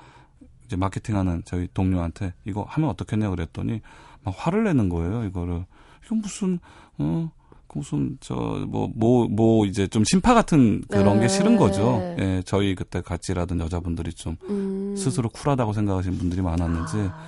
이제 0.65 0.75
마케팅하는 0.75 1.44
저희 1.46 1.68
동료한테 1.74 2.34
이거 2.46 2.63
하면 2.68 2.89
어떻겠냐 2.89 3.29
그랬더니 3.29 3.82
막 4.24 4.36
화를 4.38 4.63
내는 4.65 4.89
거예요. 4.89 5.24
이거를 5.24 5.65
이거 6.06 6.15
무슨 6.15 6.60
어 6.98 7.32
무슨 7.74 8.18
저뭐 8.20 8.65
뭐 8.65 8.89
뭐 8.96 9.27
뭐 9.27 9.65
이제 9.65 9.88
좀 9.88 10.03
심파 10.03 10.34
같은 10.34 10.82
그런 10.89 11.15
네. 11.15 11.22
게 11.22 11.27
싫은 11.27 11.58
거죠. 11.58 12.00
예, 12.20 12.41
저희 12.46 12.75
그때 12.75 13.01
같이 13.01 13.32
일하던 13.32 13.60
여자분들이 13.60 14.13
좀 14.13 14.38
음. 14.50 14.96
스스로 14.98 15.29
쿨하다고 15.29 15.74
생각하시는 15.74 16.18
분들이 16.18 16.41
많았는지 16.41 16.98
아, 16.98 17.20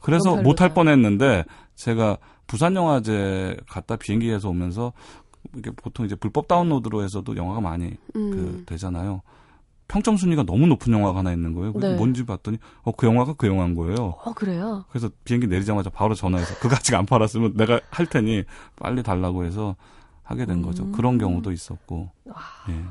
그래서 0.00 0.36
못할 0.36 0.74
뻔했는데 0.74 1.44
제가 1.74 2.18
부산 2.46 2.76
영화제 2.76 3.56
갔다 3.68 3.96
비행기에서 3.96 4.48
오면서 4.48 4.92
이게 5.56 5.70
보통 5.70 6.06
이제 6.06 6.14
불법 6.14 6.48
다운로드로 6.48 7.02
해서도 7.02 7.36
영화가 7.36 7.60
많이 7.60 7.96
음. 8.16 8.30
그 8.30 8.62
되잖아요. 8.66 9.22
평점 9.88 10.16
순위가 10.16 10.42
너무 10.42 10.66
높은 10.66 10.92
영화가 10.92 11.20
하나 11.20 11.32
있는 11.32 11.54
거예요. 11.54 11.72
네. 11.76 11.94
뭔지 11.94 12.24
봤더니 12.26 12.58
어 12.82 12.92
그 12.92 13.06
영화가 13.06 13.34
그 13.34 13.46
영화인 13.46 13.74
거예요. 13.76 14.16
어 14.24 14.32
그래요? 14.34 14.84
그래서 14.90 15.08
비행기 15.24 15.46
내리자마자 15.46 15.90
바로 15.90 16.14
전화해서 16.14 16.56
그거 16.58 16.74
아직 16.74 16.94
안 16.96 17.06
팔았으면 17.06 17.54
내가 17.54 17.80
할 17.90 18.06
테니 18.06 18.42
빨리 18.76 19.02
달라고 19.04 19.44
해서 19.44 19.76
하게 20.24 20.44
된 20.44 20.56
음. 20.56 20.62
거죠. 20.62 20.90
그런 20.90 21.18
경우도 21.18 21.52
있었고. 21.52 22.10
와. 22.24 22.34
예. 22.70 22.82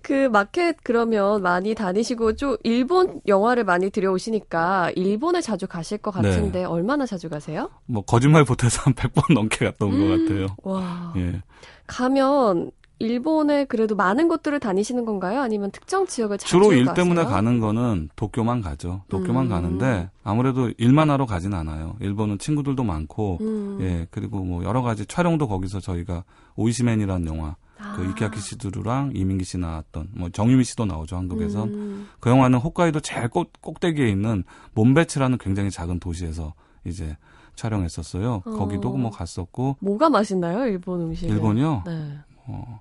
그 0.00 0.28
마켓 0.28 0.78
그러면 0.82 1.42
많이 1.42 1.74
다니시고 1.76 2.34
좀 2.34 2.56
일본 2.64 3.20
영화를 3.28 3.62
많이 3.64 3.88
들여오시니까 3.90 4.90
일본에 4.96 5.40
자주 5.40 5.68
가실 5.68 5.98
것 5.98 6.10
같은데 6.10 6.60
네. 6.60 6.64
얼마나 6.64 7.06
자주 7.06 7.28
가세요? 7.28 7.70
뭐 7.86 8.02
거짓말 8.04 8.42
못해서 8.44 8.80
한 8.82 8.94
100번 8.96 9.32
넘게 9.34 9.66
온것 9.66 9.92
음. 9.92 10.26
같아요. 10.28 10.46
와. 10.62 11.12
예. 11.18 11.42
가면 11.86 12.70
일본에 13.02 13.64
그래도 13.64 13.96
많은 13.96 14.28
곳들을 14.28 14.60
다니시는 14.60 15.04
건가요? 15.04 15.40
아니면 15.40 15.72
특정 15.72 16.06
지역을 16.06 16.38
주로 16.38 16.72
일 16.72 16.84
가세요? 16.84 17.04
때문에 17.04 17.24
가는 17.24 17.58
거는 17.58 18.10
도쿄만 18.14 18.62
가죠. 18.62 19.02
도쿄만 19.08 19.46
음. 19.46 19.48
가는데 19.48 20.08
아무래도 20.22 20.70
일만 20.78 21.10
하러 21.10 21.26
가진 21.26 21.52
않아요. 21.52 21.96
일본은 21.98 22.38
친구들도 22.38 22.84
많고 22.84 23.38
음. 23.40 23.78
예 23.80 24.06
그리고 24.12 24.44
뭐 24.44 24.62
여러 24.62 24.82
가지 24.82 25.04
촬영도 25.04 25.48
거기서 25.48 25.80
저희가 25.80 26.22
오이시맨이라는 26.54 27.26
영화 27.26 27.56
아. 27.80 27.94
그 27.96 28.08
이키아키 28.08 28.38
시드루랑 28.38 29.12
이민기 29.14 29.44
씨 29.44 29.58
나왔던 29.58 30.10
뭐 30.14 30.28
정유미 30.28 30.62
씨도 30.62 30.84
나오죠 30.84 31.16
한국에선 31.16 31.68
음. 31.68 32.08
그 32.20 32.30
영화는 32.30 32.60
홋카이도 32.60 33.00
제일 33.00 33.28
꼭, 33.28 33.50
꼭대기에 33.60 34.08
있는 34.08 34.44
몬베츠라는 34.74 35.38
굉장히 35.38 35.72
작은 35.72 35.98
도시에서 35.98 36.54
이제 36.84 37.16
촬영했었어요. 37.56 38.42
어. 38.44 38.50
거기도 38.50 38.92
뭐 38.96 39.10
갔었고 39.10 39.76
뭐가 39.80 40.10
맛있나요 40.10 40.66
일본 40.66 41.02
음식? 41.02 41.28
일본이요? 41.28 41.82
네. 41.86 42.18
어, 42.46 42.80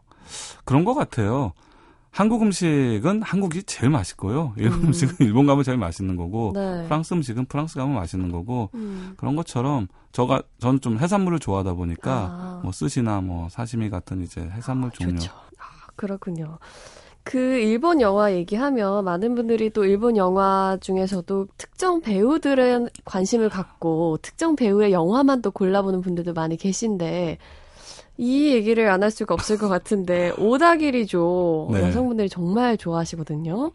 그런 0.65 0.85
것 0.85 0.93
같아요. 0.93 1.53
한국 2.11 2.41
음식은 2.41 3.21
한국이 3.21 3.63
제일 3.63 3.89
맛있고요. 3.89 4.53
일본 4.57 4.87
음. 4.87 4.93
식은 4.93 5.15
일본 5.25 5.45
가면 5.45 5.63
제일 5.63 5.77
맛있는 5.77 6.17
거고, 6.17 6.51
네. 6.53 6.83
프랑스 6.83 7.13
음식은 7.13 7.45
프랑스 7.45 7.77
가면 7.77 7.95
맛있는 7.95 8.31
거고, 8.31 8.69
음. 8.73 9.13
그런 9.15 9.37
것처럼 9.37 9.87
저가 10.11 10.43
저는 10.59 10.81
좀 10.81 10.99
해산물을 10.99 11.39
좋아하다 11.39 11.73
보니까 11.73 12.11
아. 12.11 12.59
뭐 12.63 12.73
스시나 12.73 13.21
뭐 13.21 13.47
사시미 13.47 13.89
같은 13.89 14.21
이제 14.21 14.41
해산물 14.41 14.89
아, 14.89 14.91
종류. 14.91 15.19
좋죠. 15.19 15.31
아, 15.57 15.87
그렇군요. 15.95 16.59
그 17.23 17.37
일본 17.37 18.01
영화 18.01 18.33
얘기하면 18.33 19.05
많은 19.05 19.35
분들이 19.35 19.69
또 19.69 19.85
일본 19.85 20.17
영화 20.17 20.77
중에서도 20.81 21.47
특정 21.57 22.01
배우들은 22.01 22.89
관심을 23.05 23.49
갖고 23.49 24.17
특정 24.21 24.55
배우의 24.55 24.91
영화만 24.91 25.41
또 25.41 25.51
골라보는 25.51 26.01
분들도 26.01 26.33
많이 26.33 26.57
계신데 26.57 27.37
이 28.17 28.47
얘기를 28.53 28.89
안 28.89 29.03
할 29.03 29.11
수가 29.11 29.33
없을 29.33 29.57
것 29.57 29.67
같은데 29.69 30.31
오다기리죠 30.37 31.69
네. 31.73 31.81
여성분들이 31.81 32.29
정말 32.29 32.77
좋아하시거든요. 32.77 33.71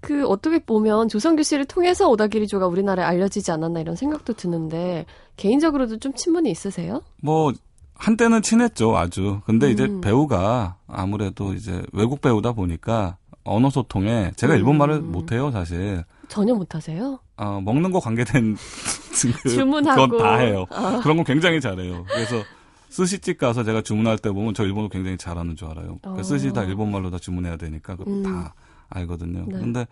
그 0.00 0.26
어떻게 0.26 0.58
보면 0.58 1.08
조성규 1.08 1.42
씨를 1.44 1.64
통해서 1.64 2.08
오다기리조가 2.10 2.66
우리나라에 2.66 3.06
알려지지 3.06 3.50
않았나 3.52 3.80
이런 3.80 3.96
생각도 3.96 4.34
드는데 4.34 5.06
개인적으로도 5.36 5.98
좀 5.98 6.12
친분이 6.12 6.50
있으세요? 6.50 7.00
뭐 7.22 7.52
한때는 7.96 8.42
친했죠 8.42 8.96
아주. 8.96 9.40
근데 9.46 9.68
음. 9.68 9.72
이제 9.72 9.88
배우가 10.02 10.76
아무래도 10.86 11.54
이제 11.54 11.82
외국 11.92 12.20
배우다 12.20 12.52
보니까 12.52 13.16
언어 13.44 13.70
소통에 13.70 14.32
제가 14.36 14.54
음. 14.54 14.58
일본 14.58 14.78
말을 14.78 15.00
못해요 15.00 15.50
사실. 15.50 16.04
전혀 16.28 16.54
못하세요? 16.54 17.18
어, 17.36 17.60
먹는 17.62 17.90
거 17.92 18.00
관계된 18.00 18.56
그, 19.42 19.48
주문하고 19.48 20.08
그건 20.08 20.18
다 20.18 20.36
해요. 20.36 20.66
아. 20.70 21.00
그런 21.02 21.16
건 21.16 21.24
굉장히 21.24 21.60
잘해요. 21.60 22.04
그래서 22.08 22.42
스시집 22.88 23.38
가서 23.38 23.64
제가 23.64 23.82
주문할 23.82 24.18
때 24.18 24.30
보면 24.30 24.54
저 24.54 24.64
일본어 24.64 24.88
굉장히 24.88 25.16
잘하는 25.16 25.56
줄 25.56 25.68
알아요. 25.68 25.98
그러니까 26.00 26.20
어. 26.20 26.22
스시 26.22 26.52
다 26.52 26.62
일본 26.62 26.90
말로 26.92 27.10
다 27.10 27.18
주문해야 27.18 27.56
되니까 27.56 27.96
음. 28.06 28.22
다 28.22 28.54
알거든요. 28.88 29.44
네. 29.48 29.58
근데 29.58 29.86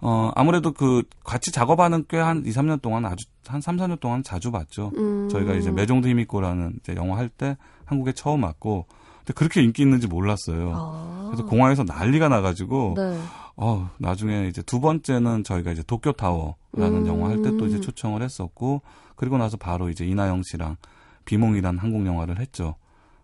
어 0.00 0.30
아무래도 0.34 0.72
그 0.72 1.02
같이 1.24 1.50
작업하는 1.52 2.04
꽤 2.08 2.18
한 2.18 2.44
2, 2.44 2.50
3년 2.50 2.82
동안 2.82 3.04
아주 3.06 3.24
한 3.46 3.60
3, 3.60 3.76
4년 3.76 4.00
동안 4.00 4.22
자주 4.22 4.50
봤죠. 4.50 4.92
음. 4.96 5.28
저희가 5.30 5.54
이제 5.54 5.70
매종도 5.70 6.08
히미코라는 6.08 6.74
이제 6.80 6.94
영화 6.96 7.16
할 7.18 7.28
때 7.28 7.56
한국에 7.86 8.12
처음 8.12 8.42
왔고 8.42 8.86
근데 9.18 9.32
그렇게 9.34 9.62
인기 9.62 9.82
있는지 9.82 10.06
몰랐어요. 10.06 10.72
아. 10.74 11.24
그래서 11.30 11.46
공항에서 11.46 11.84
난리가 11.84 12.28
나 12.28 12.40
가지고 12.42 12.94
네. 12.96 13.18
어 13.56 13.88
나중에 13.98 14.48
이제 14.48 14.62
두 14.62 14.80
번째는 14.80 15.44
저희가 15.44 15.70
이제 15.72 15.82
도쿄 15.86 16.12
타워라는 16.12 16.56
음. 17.02 17.06
영화 17.06 17.28
할 17.30 17.42
때 17.42 17.56
또 17.56 17.66
이제 17.66 17.80
초청을 17.80 18.20
했었고 18.22 18.82
그리고 19.16 19.38
나서 19.38 19.56
바로 19.56 19.88
이제 19.90 20.04
이나영 20.04 20.42
씨랑 20.44 20.76
비몽이란 21.24 21.78
한국 21.78 22.04
영화를 22.04 22.38
했죠. 22.40 22.74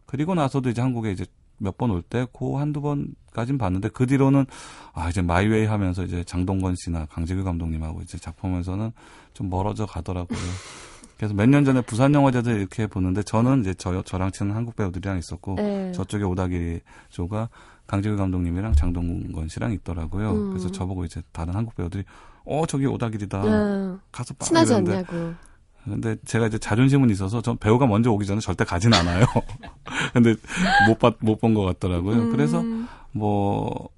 그리고 0.07 0.35
나서도 0.35 0.71
이제 0.71 0.81
한국에 0.81 1.11
이제 1.12 1.26
몇 1.61 1.76
번 1.79 1.90
올때고 1.90 2.59
한두 2.59 2.81
번까진 2.81 3.57
봤는데 3.59 3.90
그 3.90 4.07
뒤로는 4.07 4.47
아 4.93 5.09
이제 5.09 5.23
마이웨이 5.23 5.67
하면서 5.67 6.02
이제 6.05 6.25
장동건 6.25 6.75
씨나 6.76 7.07
강재규 7.07 7.45
감독님하고 7.45 8.02
이제 8.02 8.19
작품에서는 8.19 8.90
좀 9.35 9.50
멀어져 9.50 9.87
가더라고요. 9.87 10.38
그래서 11.17 11.35
몇 11.35 11.47
년 11.49 11.64
전에 11.67 11.83
부산 11.83 12.14
영화제도 12.14 12.50
이렇게 12.50 12.87
보는데 12.87 13.23
저는 13.23 13.61
이제 13.61 13.75
저 13.75 14.00
저랑 14.02 14.31
치는 14.33 14.55
한국 14.57 14.75
배우들이랑 14.76 15.19
있었고 15.19 15.57
네. 15.57 15.93
저쪽에 15.93 16.25
오다기 16.25 16.81
조가 17.11 17.50
강재규 17.87 18.17
감독님이랑 18.17 18.73
장동건 18.73 19.49
씨랑 19.49 19.73
있더라고요. 19.73 20.31
음. 20.33 20.50
그래서 20.50 20.71
저보고 20.73 21.05
이제 21.05 21.21
다른 21.33 21.55
한국 21.55 21.75
배우들이 21.75 22.05
어 22.47 22.64
저기 22.67 22.87
오다길이다 22.87 23.43
네. 23.43 23.97
가서 24.12 24.33
봐. 24.35 24.47
친하지 24.47 24.75
않냐고. 24.75 25.35
근데 25.85 26.17
제가 26.25 26.47
이제 26.47 26.59
자존심은 26.59 27.11
있어서 27.11 27.41
전 27.43 27.57
배우가 27.57 27.87
먼저 27.87 28.11
오기 28.11 28.27
전에 28.27 28.41
절대 28.41 28.65
가진 28.65 28.93
않아요. 28.95 29.25
근데 30.13 30.35
못 30.87 30.99
봤, 30.99 31.15
못 31.21 31.41
본 31.41 31.55
것 31.55 31.63
같더라고요. 31.63 32.17
음. 32.17 32.33
그래서 32.33 32.63
뭐 33.13 33.89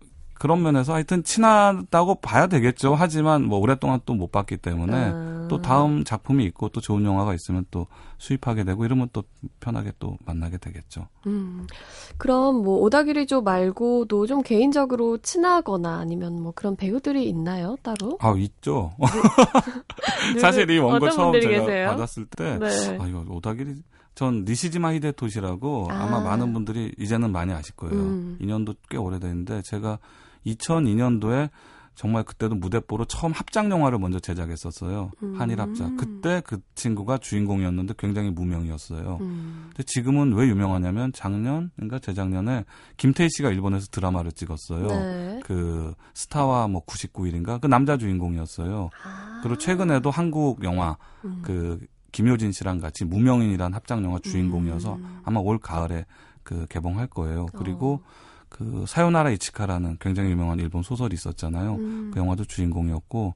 그런 0.42 0.60
면에서 0.60 0.92
하여튼 0.94 1.22
친하다고 1.22 2.16
봐야 2.16 2.48
되겠죠. 2.48 2.96
하지만 2.96 3.44
뭐 3.44 3.60
오랫동안 3.60 4.00
또 4.04 4.12
못 4.16 4.32
봤기 4.32 4.56
때문에 4.56 5.10
음. 5.10 5.46
또 5.48 5.62
다음 5.62 6.02
작품이 6.02 6.44
있고 6.46 6.68
또 6.70 6.80
좋은 6.80 7.04
영화가 7.04 7.32
있으면 7.32 7.64
또 7.70 7.86
수입하게 8.18 8.64
되고 8.64 8.84
이러면 8.84 9.08
또 9.12 9.22
편하게 9.60 9.92
또 10.00 10.18
만나게 10.24 10.58
되겠죠. 10.58 11.06
음. 11.28 11.68
그럼 12.18 12.64
뭐 12.64 12.78
오다기리조 12.80 13.42
말고도 13.42 14.26
좀 14.26 14.42
개인적으로 14.42 15.18
친하거나 15.18 15.98
아니면 16.00 16.42
뭐 16.42 16.50
그런 16.56 16.74
배우들이 16.74 17.28
있나요 17.28 17.76
따로? 17.84 18.18
아 18.20 18.34
있죠. 18.38 18.90
네. 18.98 20.40
사실 20.42 20.68
이 20.68 20.78
원고 20.78 21.08
처음 21.10 21.40
제가 21.40 21.48
계세요? 21.48 21.88
받았을 21.90 22.26
때 22.26 22.58
네. 22.58 22.98
아 23.00 23.06
이거 23.06 23.24
오다기리 23.28 23.76
전 24.16 24.44
니시지마 24.44 24.92
히데토시라고 24.94 25.86
아. 25.88 26.06
마 26.06 26.18
많은 26.20 26.52
분들이 26.52 26.92
이제는 26.98 27.30
많이 27.30 27.52
아실 27.52 27.76
거예요. 27.76 27.94
음. 27.94 28.38
2년도 28.40 28.74
꽤 28.90 28.96
오래됐는데 28.96 29.62
제가 29.62 30.00
2002년도에 30.46 31.50
정말 31.94 32.22
그때도 32.22 32.54
무대뽀로 32.54 33.04
처음 33.04 33.32
합작 33.32 33.70
영화를 33.70 33.98
먼저 33.98 34.18
제작했었어요. 34.18 35.10
음. 35.22 35.34
한일 35.38 35.60
합작. 35.60 35.94
그때 35.96 36.40
그 36.44 36.58
친구가 36.74 37.18
주인공이었는데 37.18 37.94
굉장히 37.98 38.30
무명이었어요. 38.30 39.18
음. 39.20 39.64
근데 39.68 39.82
지금은 39.82 40.32
왜 40.32 40.48
유명하냐면 40.48 41.12
작년, 41.12 41.70
그러니까 41.76 41.98
재작년에 41.98 42.64
김태희 42.96 43.28
씨가 43.30 43.50
일본에서 43.50 43.88
드라마를 43.90 44.32
찍었어요. 44.32 44.86
네. 44.86 45.40
그 45.44 45.94
스타와 46.14 46.68
뭐 46.68 46.84
99일인가 46.86 47.60
그 47.60 47.66
남자 47.66 47.98
주인공이었어요. 47.98 48.88
아. 49.04 49.40
그리고 49.42 49.58
최근에도 49.58 50.10
한국 50.10 50.64
영화 50.64 50.96
음. 51.24 51.42
그 51.44 51.78
김효진 52.12 52.52
씨랑 52.52 52.78
같이 52.78 53.04
무명인이란 53.04 53.74
합작 53.74 54.02
영화 54.02 54.18
주인공이어서 54.18 54.94
음. 54.94 55.20
아마 55.24 55.40
올 55.40 55.58
가을에 55.58 56.06
그 56.42 56.66
개봉할 56.68 57.08
거예요. 57.08 57.46
그리고 57.54 58.00
어. 58.02 58.31
그 58.64 58.84
사요나라 58.86 59.30
이치카라는 59.30 59.98
굉장히 60.00 60.30
유명한 60.30 60.58
일본 60.58 60.82
소설이 60.82 61.14
있었잖아요. 61.14 61.74
음. 61.74 62.10
그 62.12 62.20
영화도 62.20 62.44
주인공이었고 62.44 63.34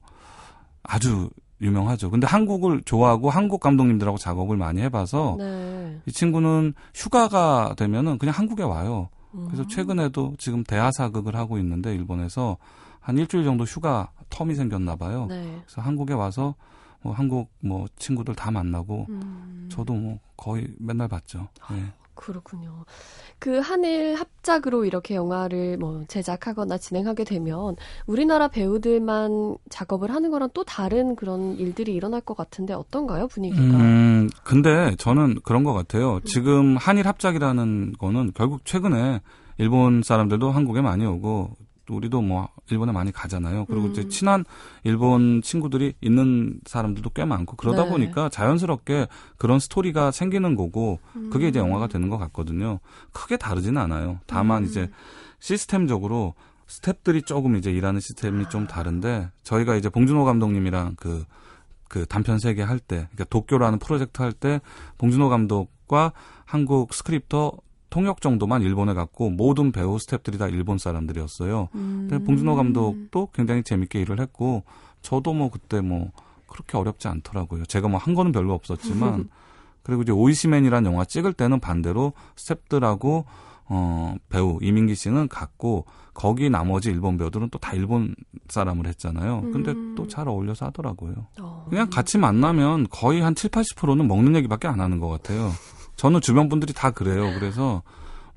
아주 0.83 1.29
유명하죠. 1.61 2.11
근데 2.11 2.27
한국을 2.27 2.81
좋아하고 2.83 3.29
한국 3.29 3.59
감독님들하고 3.59 4.17
작업을 4.17 4.57
많이 4.57 4.81
해봐서 4.81 5.35
네. 5.39 5.99
이 6.05 6.11
친구는 6.11 6.73
휴가가 6.93 7.73
되면은 7.77 8.19
그냥 8.19 8.35
한국에 8.35 8.63
와요. 8.63 9.09
그래서 9.31 9.63
음. 9.63 9.67
최근에도 9.67 10.35
지금 10.37 10.63
대하사극을 10.63 11.35
하고 11.35 11.57
있는데 11.57 11.93
일본에서 11.93 12.57
한 12.99 13.17
일주일 13.17 13.43
정도 13.43 13.63
휴가 13.63 14.11
텀이 14.29 14.55
생겼나 14.55 14.95
봐요. 14.95 15.27
네. 15.29 15.61
그래서 15.65 15.81
한국에 15.81 16.13
와서 16.13 16.55
뭐 17.01 17.13
한국 17.13 17.49
뭐 17.61 17.87
친구들 17.97 18.35
다 18.35 18.51
만나고 18.51 19.05
음. 19.09 19.69
저도 19.71 19.93
뭐 19.93 20.19
거의 20.35 20.67
맨날 20.79 21.07
봤죠. 21.07 21.47
네. 21.71 21.83
그렇군요. 22.17 22.83
그 23.39 23.59
한일 23.59 24.15
합작으로 24.15 24.83
이렇게 24.83 25.15
영화를 25.15 25.77
뭐 25.77 26.03
제작하거나 26.07 26.77
진행하게 26.77 27.23
되면 27.23 27.75
우리나라 28.05 28.47
배우들만 28.47 29.57
작업을 29.69 30.11
하는 30.11 30.31
거랑 30.31 30.49
또 30.53 30.63
다른 30.63 31.15
그런 31.15 31.55
일들이 31.57 31.93
일어날 31.93 32.19
것 32.21 32.35
같은데 32.35 32.73
어떤가요 32.73 33.27
분위기가? 33.27 33.61
음, 33.61 34.29
근데 34.43 34.95
저는 34.97 35.39
그런 35.43 35.63
것 35.63 35.73
같아요. 35.73 36.19
지금 36.25 36.75
한일 36.77 37.07
합작이라는 37.07 37.93
거는 37.99 38.31
결국 38.33 38.65
최근에 38.65 39.21
일본 39.59 40.01
사람들도 40.03 40.51
한국에 40.51 40.81
많이 40.81 41.05
오고 41.05 41.55
우리도 41.89 42.21
뭐 42.21 42.49
일본에 42.69 42.91
많이 42.91 43.11
가잖아요. 43.11 43.65
그리고 43.65 43.85
음. 43.85 43.91
이제 43.91 44.07
친한 44.09 44.45
일본 44.83 45.41
친구들이 45.41 45.93
있는 46.01 46.59
사람들도 46.65 47.09
꽤 47.11 47.25
많고 47.25 47.55
그러다 47.55 47.85
네. 47.85 47.89
보니까 47.89 48.29
자연스럽게 48.29 49.07
그런 49.37 49.59
스토리가 49.59 50.11
생기는 50.11 50.55
거고 50.55 50.99
그게 51.31 51.47
이제 51.47 51.59
영화가 51.59 51.87
되는 51.87 52.09
것 52.09 52.17
같거든요. 52.17 52.79
크게 53.11 53.37
다르지는 53.37 53.81
않아요. 53.81 54.19
다만 54.25 54.63
음. 54.63 54.67
이제 54.67 54.89
시스템적으로 55.39 56.33
스탭들이 56.67 57.25
조금 57.25 57.55
이제 57.55 57.71
일하는 57.71 57.99
시스템이 57.99 58.45
아. 58.45 58.49
좀 58.49 58.67
다른데 58.67 59.29
저희가 59.43 59.75
이제 59.75 59.89
봉준호 59.89 60.25
감독님이랑 60.25 60.95
그, 60.97 61.23
그 61.87 62.05
단편 62.05 62.39
세계 62.39 62.61
할 62.61 62.79
때, 62.79 63.07
그러니까 63.11 63.23
도쿄라는 63.29 63.79
프로젝트 63.79 64.21
할 64.21 64.33
때 64.33 64.59
봉준호 64.97 65.29
감독과 65.29 66.11
한국 66.45 66.93
스크립터 66.93 67.53
통역 67.89 68.21
정도만 68.21 68.61
일본에 68.61 68.93
갔고 68.93 69.29
모든 69.29 69.71
배우 69.71 69.97
스탭들이 69.97 70.37
다 70.37 70.47
일본 70.47 70.77
사람들이었어요. 70.77 71.69
음. 71.75 72.07
근데 72.09 72.23
봉준호 72.23 72.55
감독도 72.55 73.29
굉장히 73.33 73.63
재밌게 73.63 74.01
일을 74.01 74.19
했고 74.19 74.63
저도 75.01 75.33
뭐 75.33 75.49
그때 75.49 75.81
뭐 75.81 76.11
그렇게 76.47 76.77
어렵지 76.77 77.07
않더라고요. 77.07 77.65
제가 77.65 77.87
뭐 77.87 77.99
한 77.99 78.13
거는 78.13 78.31
별로 78.31 78.53
없었지만 78.53 79.29
그리고 79.83 80.01
이제 80.01 80.11
오이시맨이라는 80.11 80.91
영화 80.91 81.05
찍을 81.05 81.33
때는 81.33 81.59
반대로 81.59 82.13
스탭들하고 82.35 83.23
어 83.69 84.15
배우 84.29 84.59
이민기 84.61 84.95
씨는 84.95 85.27
갔고 85.27 85.85
거기 86.13 86.49
나머지 86.49 86.89
일본 86.89 87.17
배우들은 87.17 87.49
또 87.49 87.59
다 87.59 87.73
일본 87.73 88.15
사람들 88.49 88.87
했잖아요. 88.87 89.41
근데 89.51 89.71
음. 89.71 89.95
또 89.95 90.11
잘 90.11 90.27
어울려서 90.27 90.67
하더라고요. 90.67 91.27
어. 91.39 91.67
그냥 91.69 91.89
같이 91.89 92.17
만나면 92.17 92.87
거의 92.89 93.21
한 93.21 93.35
7, 93.35 93.49
80%는 93.49 94.07
먹는 94.07 94.35
얘기밖에 94.37 94.67
안 94.67 94.79
하는 94.79 94.99
것 94.99 95.09
같아요. 95.09 95.51
저는 95.97 96.21
주변 96.21 96.47
분들이 96.47 96.73
다 96.73 96.91
그래요. 96.91 97.31
그래서 97.37 97.81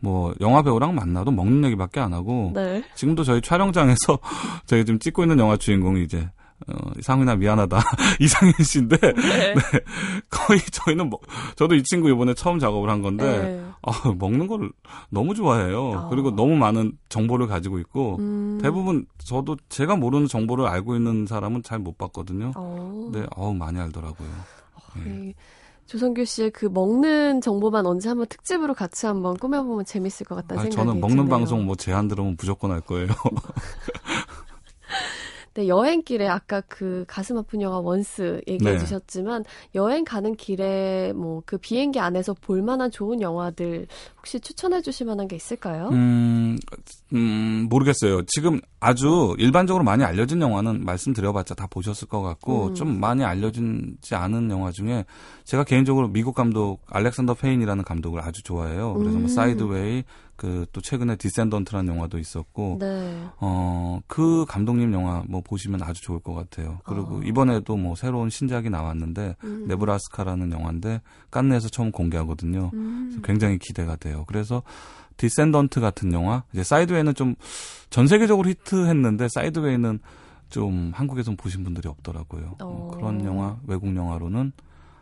뭐 0.01 0.35
영화 0.41 0.63
배우랑 0.63 0.95
만나도 0.95 1.31
먹는 1.31 1.65
얘기밖에 1.67 2.01
안 2.01 2.13
하고 2.15 2.53
네. 2.55 2.83
지금도 2.95 3.23
저희 3.23 3.41
촬영장에서 3.43 4.19
저희 4.67 4.85
지금 4.85 4.99
찍고 4.99 5.23
있는 5.23 5.39
영화 5.39 5.57
주인공이 5.57 6.03
이제 6.03 6.29
어, 6.69 6.75
상훈아 7.01 7.37
미안하다 7.37 7.79
이상현 8.21 8.53
씨인데 8.63 8.97
네. 8.99 9.13
네. 9.55 9.61
거의 10.31 10.61
저희는 10.61 11.09
뭐 11.11 11.19
저도 11.57 11.75
이 11.75 11.83
친구 11.83 12.11
이번에 12.11 12.35
처음 12.35 12.59
작업을 12.59 12.89
한 12.91 13.01
건데 13.03 13.25
네. 13.25 13.65
아, 13.83 14.13
먹는 14.19 14.47
걸 14.47 14.71
너무 15.11 15.35
좋아해요. 15.35 15.83
어. 15.83 16.09
그리고 16.11 16.31
너무 16.35 16.57
많은 16.57 16.93
정보를 17.09 17.47
가지고 17.47 17.79
있고 17.79 18.17
음. 18.21 18.59
대부분 18.63 19.07
저도 19.19 19.57
제가 19.71 19.97
모르는 19.97 20.27
정보를 20.29 20.67
알고 20.67 20.97
있는 20.97 21.27
사람은 21.27 21.63
잘 21.63 21.79
못 21.79 21.97
봤거든요. 21.99 22.53
어. 22.57 23.09
근데 23.11 23.27
어우 23.37 23.55
많이 23.55 23.79
알더라고요. 23.81 24.29
어, 24.75 24.81
네. 25.05 25.35
조성규 25.91 26.25
씨의 26.25 26.51
그 26.53 26.67
먹는 26.67 27.41
정보만 27.41 27.85
언제 27.85 28.09
한번 28.09 28.29
특집으로 28.29 28.75
같이 28.75 29.07
한번 29.07 29.37
꾸며보면 29.37 29.85
재밌을 29.85 30.25
것 30.25 30.37
같다는 30.37 30.61
아, 30.61 30.63
생각이 30.63 30.77
저는 30.77 31.01
먹는 31.01 31.17
드네요. 31.17 31.29
방송 31.29 31.67
뭐 31.67 31.75
제안 31.75 32.07
들으면 32.07 32.37
무조건 32.39 32.71
할 32.71 32.81
거예요. 32.81 33.09
네, 35.55 35.67
여행길에 35.67 36.29
아까 36.29 36.61
그 36.61 37.05
가슴 37.09 37.37
아픈 37.37 37.61
영화 37.61 37.81
원스 37.81 38.41
얘기해 38.47 38.75
네. 38.75 38.79
주셨지만 38.79 39.45
여행 39.75 40.05
가는 40.05 40.37
길에 40.37 41.13
뭐 41.13 41.43
그 41.45 41.59
비행기 41.59 41.99
안에서 41.99 42.35
볼 42.35 42.63
만한 42.63 42.93
좋은 42.93 43.21
영화들 43.21 43.89
혹시 44.19 44.39
추천해 44.39 44.83
주실 44.83 45.07
만한 45.09 45.27
게 45.27 45.35
있을까요? 45.35 45.89
음, 45.89 46.57
음, 47.13 47.67
모르겠어요. 47.69 48.23
지금 48.27 48.61
아주 48.79 49.35
일반적으로 49.39 49.85
많이 49.85 50.05
알려진 50.05 50.41
영화는 50.41 50.85
말씀드려봤자 50.85 51.55
다 51.55 51.67
보셨을 51.69 52.09
것 52.09 52.23
같고 52.23 52.69
음. 52.69 52.75
좀 52.75 53.01
많이 53.01 53.25
알려지지 53.25 54.15
않은 54.15 54.51
영화 54.51 54.71
중에 54.71 55.05
제가 55.45 55.65
개인적으로 55.65 56.09
미국 56.09 56.35
감독 56.35 56.81
알렉산더 56.89 57.35
페인이라는 57.35 57.85
감독을 57.85 58.21
아주 58.23 58.43
좋아해요. 58.43 58.95
그래서 58.95 59.11
뭐 59.11 59.19
음. 59.19 59.23
뭐 59.23 59.29
사이드웨이 59.29 60.05
그 60.37 60.65
또 60.73 60.81
최근에 60.81 61.17
디센던트라는 61.17 61.95
영화도 61.95 62.19
있었고 62.19 62.79
네. 62.81 63.25
어 63.41 64.01
그 64.07 64.45
감독님 64.49 64.93
영화 64.93 65.23
뭐 65.29 65.41
보시면 65.41 65.83
아주 65.83 66.03
좋을 66.03 66.21
것 66.21 66.35
같아요. 66.35 66.81
그리고 66.85 67.17
어. 67.17 67.21
이번에도 67.25 67.77
뭐 67.77 67.95
새로운 67.95 68.31
신작이 68.31 68.71
나왔는데 68.71 69.37
음. 69.45 69.67
네브라스카라는 69.69 70.53
영화인데 70.53 71.01
깐느에서 71.31 71.69
처음 71.69 71.93
공개하거든요. 71.93 72.71
음. 72.75 73.21
굉장히 73.23 73.59
기대가 73.59 73.97
돼요. 73.97 74.25
그래서 74.27 74.63
디센던트 75.21 75.81
같은 75.81 76.13
영화 76.13 76.45
이제 76.53 76.63
사이드웨이는 76.65 77.15
좀 77.15 77.35
전 77.91 78.07
세계적으로 78.07 78.49
히트했는데 78.49 79.29
사이드웨이는 79.29 79.99
좀 80.49 80.93
한국에선 80.95 81.37
보신 81.37 81.63
분들이 81.65 81.89
없더라고요. 81.89 82.57
어. 82.61 82.91
그런 82.95 83.25
영화 83.25 83.59
외국 83.67 83.95
영화로는 83.95 84.53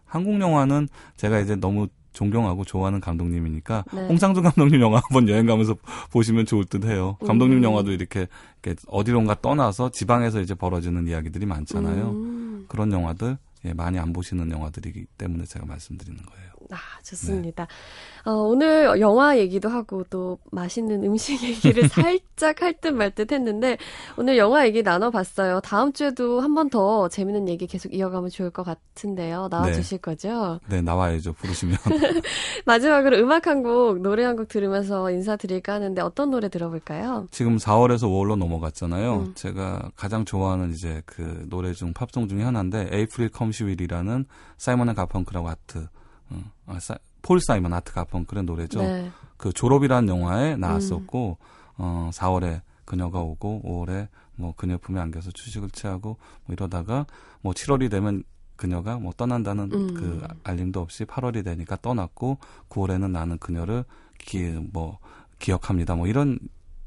한국 0.04 0.40
영화는 0.40 0.88
제가 1.16 1.38
이제 1.38 1.54
너무 1.54 1.86
존경하고 2.14 2.64
좋아하는 2.64 3.00
감독님이니까 3.00 3.84
네. 3.92 4.06
홍상준 4.08 4.42
감독님 4.42 4.80
영화 4.80 5.00
한번 5.04 5.28
여행 5.28 5.46
가면서 5.46 5.76
보시면 6.10 6.46
좋을 6.46 6.64
듯 6.64 6.84
해요. 6.86 7.16
감독님 7.26 7.58
음. 7.58 7.64
영화도 7.64 7.92
이렇게, 7.92 8.26
이렇게 8.62 8.80
어디론가 8.88 9.40
떠나서 9.42 9.90
지방에서 9.90 10.40
이제 10.40 10.54
벌어지는 10.54 11.06
이야기들이 11.06 11.46
많잖아요. 11.46 12.10
음. 12.10 12.64
그런 12.68 12.90
영화들 12.90 13.36
예, 13.66 13.72
많이 13.74 13.98
안 13.98 14.12
보시는 14.12 14.50
영화들이기 14.50 15.06
때문에 15.18 15.44
제가 15.44 15.66
말씀드리는 15.66 16.18
거예요. 16.22 16.50
아, 16.70 16.76
좋습니다. 17.02 17.66
네. 17.66 18.30
어, 18.30 18.32
오늘 18.42 19.00
영화 19.00 19.38
얘기도 19.38 19.68
하고 19.70 20.04
또 20.10 20.38
맛있는 20.52 21.02
음식 21.04 21.40
얘기를 21.48 21.88
살짝 21.88 22.60
할 22.62 22.74
듯 22.80 22.88
말 22.88 23.10
듯 23.14 23.32
했는데 23.32 23.78
오늘 24.16 24.36
영화 24.36 24.66
얘기 24.66 24.82
나눠봤어요. 24.82 25.60
다음 25.60 25.92
주에도 25.92 26.40
한 26.40 26.54
번 26.54 26.68
더 26.70 27.08
재밌는 27.08 27.48
얘기 27.48 27.66
계속 27.66 27.94
이어가면 27.94 28.28
좋을 28.30 28.50
것 28.50 28.62
같은데요. 28.64 29.48
나와주실 29.50 29.98
네. 29.98 30.02
거죠? 30.02 30.60
네, 30.68 30.82
나와야죠. 30.82 31.32
부르시면. 31.34 31.76
마지막으로 32.66 33.16
음악 33.18 33.46
한 33.46 33.62
곡, 33.62 34.00
노래 34.00 34.24
한 34.24 34.36
곡 34.36 34.48
들으면서 34.48 35.10
인사드릴까 35.10 35.72
하는데 35.74 36.00
어떤 36.02 36.30
노래 36.30 36.48
들어볼까요? 36.48 37.26
지금 37.30 37.56
4월에서 37.56 38.02
5월로 38.08 38.36
넘어갔잖아요. 38.36 39.16
음. 39.16 39.32
제가 39.34 39.90
가장 39.96 40.24
좋아하는 40.24 40.72
이제 40.72 41.02
그 41.06 41.46
노래 41.48 41.72
중 41.72 41.92
팝송 41.92 42.28
중에 42.28 42.42
하나인데 42.42 42.88
April 42.92 43.30
Come 43.30 43.51
She 43.51 43.67
Will이라는 43.67 44.26
사이먼 44.58 44.88
앤 44.90 44.94
가펑클라고 44.94 45.48
아트 45.48 45.86
어, 46.30 46.42
아, 46.66 46.80
사, 46.80 46.96
폴 47.22 47.40
사이먼 47.40 47.72
아트 47.72 47.92
가펑클의 47.92 48.44
노래죠. 48.44 48.82
네. 48.82 49.10
그 49.36 49.52
졸업이라는 49.52 50.08
영화에 50.08 50.56
나왔었고 50.56 51.38
음. 51.40 51.46
어 51.78 52.10
4월에 52.12 52.60
그녀가 52.84 53.20
오고 53.20 53.62
5월에 53.64 54.08
뭐 54.34 54.54
그녀 54.56 54.78
품에 54.78 55.00
안겨서 55.00 55.30
휴식을 55.36 55.70
취하고 55.70 56.16
뭐 56.46 56.52
이러다가 56.52 57.06
뭐 57.40 57.52
7월이 57.52 57.90
되면 57.90 58.24
그녀가 58.56 58.98
뭐 58.98 59.12
떠난다는 59.16 59.70
음. 59.72 59.94
그 59.94 60.26
알림도 60.42 60.80
없이 60.80 61.04
8월이 61.04 61.44
되니까 61.44 61.76
떠났고 61.76 62.38
9월에는 62.68 63.10
나는 63.10 63.38
그녀를 63.38 63.84
기, 64.18 64.42
뭐 64.72 64.98
기억합니다. 65.38 65.94
뭐 65.94 66.08
이런 66.08 66.38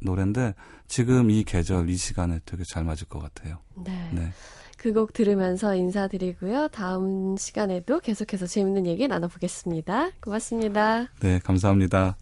노래인데 0.02 0.56
지금 0.88 1.30
이 1.32 1.44
계절 1.44 1.90
이 1.90 1.96
시간에 1.96 2.40
되게 2.46 2.64
잘 2.66 2.84
맞을 2.84 3.08
것 3.08 3.20
같아요. 3.20 3.60
네. 3.76 4.10
네. 4.12 4.34
그 4.82 4.94
곡 4.94 5.14
들으면서 5.14 5.76
인사드리고요. 5.76 6.70
다음 6.70 7.38
시간에도 7.38 8.00
계속해서 8.00 8.48
재밌는 8.48 8.88
얘기 8.88 9.08
나눠보겠습니다. 9.08 10.10
고맙습니다. 10.20 11.08
네, 11.22 11.40
감사합니다. 11.40 12.18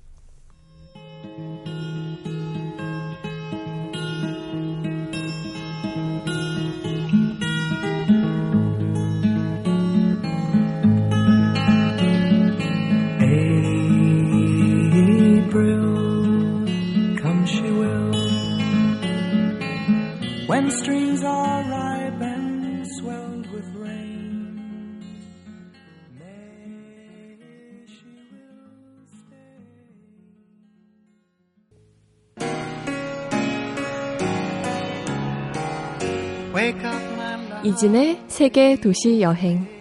이진의 37.63 38.19
세계 38.28 38.76
도시 38.76 39.22
여행 39.22 39.79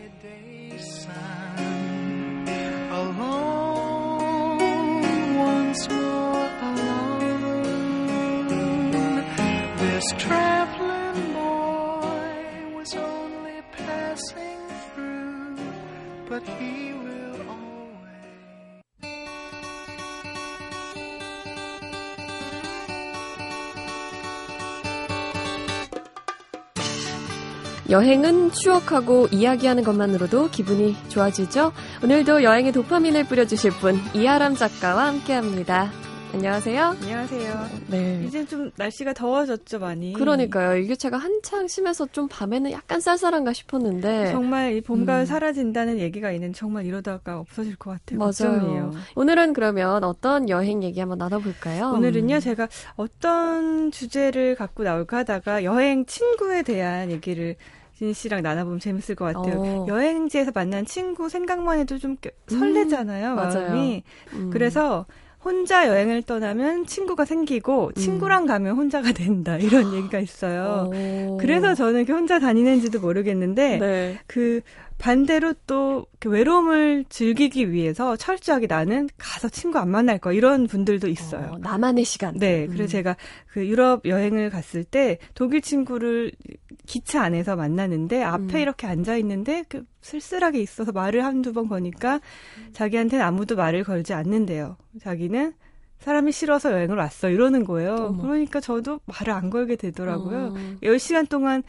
여행은 27.99 28.53
추억하고 28.53 29.27
이야기하는 29.33 29.83
것만으로도 29.83 30.51
기분이 30.51 30.95
좋아지죠? 31.09 31.73
오늘도 32.05 32.45
여행에 32.45 32.71
도파민을 32.71 33.25
뿌려주실 33.25 33.73
분, 33.73 33.97
이하람 34.15 34.55
작가와 34.55 35.09
함께 35.09 35.33
합니다. 35.33 35.91
안녕하세요. 36.33 36.85
안녕하세요. 37.03 37.67
네. 37.89 38.23
이제 38.25 38.45
좀 38.47 38.71
날씨가 38.77 39.15
더워졌죠, 39.15 39.81
많이. 39.81 40.13
그러니까요. 40.13 40.77
일교차가 40.77 41.17
한창 41.17 41.67
심해서 41.67 42.07
좀 42.13 42.29
밤에는 42.31 42.71
약간 42.71 43.01
쌀쌀한가 43.01 43.53
싶었는데. 43.53 44.31
정말 44.31 44.77
이 44.77 44.81
봄, 44.81 45.05
가을 45.05 45.23
음. 45.23 45.27
사라진다는 45.27 45.99
얘기가 45.99 46.31
있는 46.31 46.53
정말 46.53 46.87
이러다가 46.87 47.41
없어질 47.41 47.75
것 47.77 47.91
같아요. 47.91 48.21
맞아요. 48.21 48.31
걱정이에요. 48.31 48.93
오늘은 49.17 49.55
그러면 49.55 50.05
어떤 50.05 50.49
여행 50.49 50.85
얘기 50.85 51.01
한번 51.01 51.19
나눠볼까요? 51.19 51.91
오늘은요, 51.97 52.37
음. 52.37 52.41
제가 52.41 52.69
어떤 52.95 53.91
주제를 53.91 54.55
갖고 54.55 54.85
나올까 54.85 55.17
하다가 55.17 55.65
여행 55.65 56.07
친구에 56.07 56.63
대한 56.63 57.11
얘기를 57.11 57.57
진 57.99 58.13
씨랑 58.13 58.43
나눠보면 58.43 58.79
재밌을 58.79 59.17
것 59.17 59.25
같아요. 59.25 59.61
어. 59.61 59.87
여행지에서 59.89 60.53
만난 60.55 60.87
친구 60.87 61.29
생각만 61.29 61.81
해도 61.81 61.99
좀 61.99 62.17
설레잖아요, 62.47 63.31
음, 63.31 63.35
마음이. 63.35 64.05
음. 64.35 64.51
그래서 64.53 65.05
혼자 65.45 65.89
여행을 65.89 66.23
떠나면 66.23 66.87
친구가 66.87 67.25
생기고 67.25 67.95
친구랑 67.95 68.45
음. 68.45 68.47
가면 68.47 68.77
혼자가 68.77 69.11
된다 69.11 69.57
이런 69.57 69.95
얘기가 69.95 70.21
있어요. 70.21 70.93
오. 70.95 71.39
그래서 71.39 71.75
저는 71.75 72.09
혼자 72.09 72.39
다니는지도 72.39 73.01
모르겠는데 73.01 73.79
네. 73.79 74.19
그 74.29 74.61
반대로 74.99 75.55
또 75.67 76.07
외로움을 76.25 77.05
즐기기 77.09 77.71
위해서 77.73 78.17
철저하게 78.17 78.67
나는 78.67 79.09
가서 79.17 79.49
친구 79.49 79.79
안 79.79 79.91
만날 79.91 80.19
거 80.19 80.33
이런 80.33 80.67
분들도 80.67 81.09
있어요. 81.09 81.53
어, 81.53 81.59
나만의 81.59 82.05
시간. 82.05 82.35
네, 82.37 82.67
그래서 82.67 82.85
음. 82.85 82.89
제가 82.89 83.17
그 83.47 83.67
유럽 83.67 84.05
여행을 84.05 84.51
갔을 84.51 84.83
때 84.83 85.19
독일 85.35 85.61
친구를 85.63 86.33
기차 86.87 87.23
안에서 87.23 87.55
만나는데 87.55 88.23
앞에 88.23 88.59
음. 88.59 88.61
이렇게 88.61 88.87
앉아 88.87 89.17
있는데 89.19 89.65
그 89.69 89.85
쓸쓸하게 90.01 90.61
있어서 90.61 90.91
말을 90.91 91.25
한두 91.25 91.53
번 91.53 91.69
거니까 91.69 92.21
자기한테는 92.73 93.25
아무도 93.25 93.55
말을 93.55 93.85
걸지 93.85 94.15
않는데요. 94.15 94.77
자기는 95.01 95.53
사람이 96.01 96.33
싫어서 96.33 96.73
여행을 96.73 96.97
왔어 96.97 97.29
이러는 97.29 97.65
거예요. 97.65 97.95
어머. 97.95 98.23
그러니까 98.23 98.61
저도 98.61 99.01
말을 99.07 99.33
안 99.33 99.51
걸게 99.51 99.77
되더라고요. 99.77 100.39
어. 100.39 100.77
10시간 100.83 101.29
동안 101.29 101.63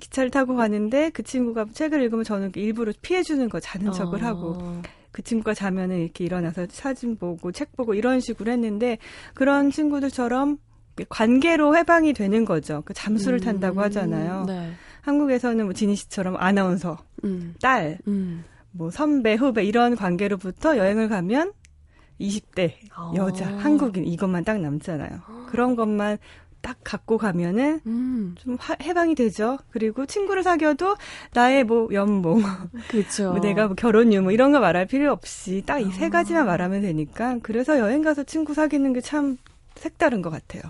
기차를 0.00 0.30
타고 0.30 0.56
가는데 0.56 1.10
그 1.10 1.22
친구가 1.22 1.66
책을 1.72 2.02
읽으면 2.02 2.24
저는 2.24 2.52
일부러 2.56 2.92
피해주는 3.02 3.48
거 3.48 3.60
자는 3.60 3.92
척을 3.92 4.24
어. 4.24 4.26
하고 4.26 4.82
그 5.12 5.22
친구가 5.22 5.54
자면은 5.54 6.00
이렇게 6.00 6.24
일어나서 6.24 6.66
사진 6.70 7.16
보고 7.16 7.52
책 7.52 7.76
보고 7.76 7.94
이런 7.94 8.20
식으로 8.20 8.50
했는데 8.50 8.98
그런 9.34 9.70
친구들처럼 9.70 10.58
관계로 11.08 11.76
해방이 11.76 12.12
되는 12.12 12.44
거죠. 12.44 12.82
그 12.84 12.94
잠수를 12.94 13.38
음. 13.40 13.44
탄다고 13.44 13.80
하잖아요. 13.82 14.44
네. 14.46 14.72
한국에서는 15.02 15.64
뭐 15.64 15.72
지니 15.72 15.96
씨처럼 15.96 16.36
아나운서, 16.36 16.98
음. 17.24 17.54
딸, 17.60 17.98
음. 18.06 18.44
뭐 18.70 18.90
선배, 18.90 19.34
후배 19.34 19.64
이런 19.64 19.96
관계로부터 19.96 20.76
여행을 20.76 21.08
가면 21.08 21.52
20대 22.20 22.74
어. 22.96 23.12
여자, 23.16 23.46
한국인 23.58 24.04
이것만 24.04 24.44
딱 24.44 24.60
남잖아요. 24.60 25.46
그런 25.48 25.76
것만 25.76 26.18
딱 26.62 26.78
갖고 26.84 27.18
가면은 27.18 27.80
음. 27.86 28.34
좀 28.38 28.56
화, 28.58 28.74
해방이 28.82 29.14
되죠. 29.14 29.58
그리고 29.70 30.06
친구를 30.06 30.42
사귀어도 30.42 30.96
나의 31.34 31.64
뭐 31.64 31.88
연봉, 31.92 32.40
그렇죠. 32.88 33.32
뭐 33.32 33.40
내가 33.40 33.66
뭐 33.66 33.74
결혼유 33.74 34.22
뭐 34.22 34.32
이런 34.32 34.52
거 34.52 34.60
말할 34.60 34.86
필요 34.86 35.12
없이 35.12 35.62
딱 35.66 35.80
이세 35.80 36.06
아. 36.06 36.10
가지만 36.10 36.46
말하면 36.46 36.82
되니까 36.82 37.38
그래서 37.42 37.78
여행 37.78 38.02
가서 38.02 38.22
친구 38.24 38.54
사귀는 38.54 38.92
게 38.94 39.02
참 39.02 39.36
색다른 39.74 40.22
것 40.22 40.30
같아요. 40.30 40.62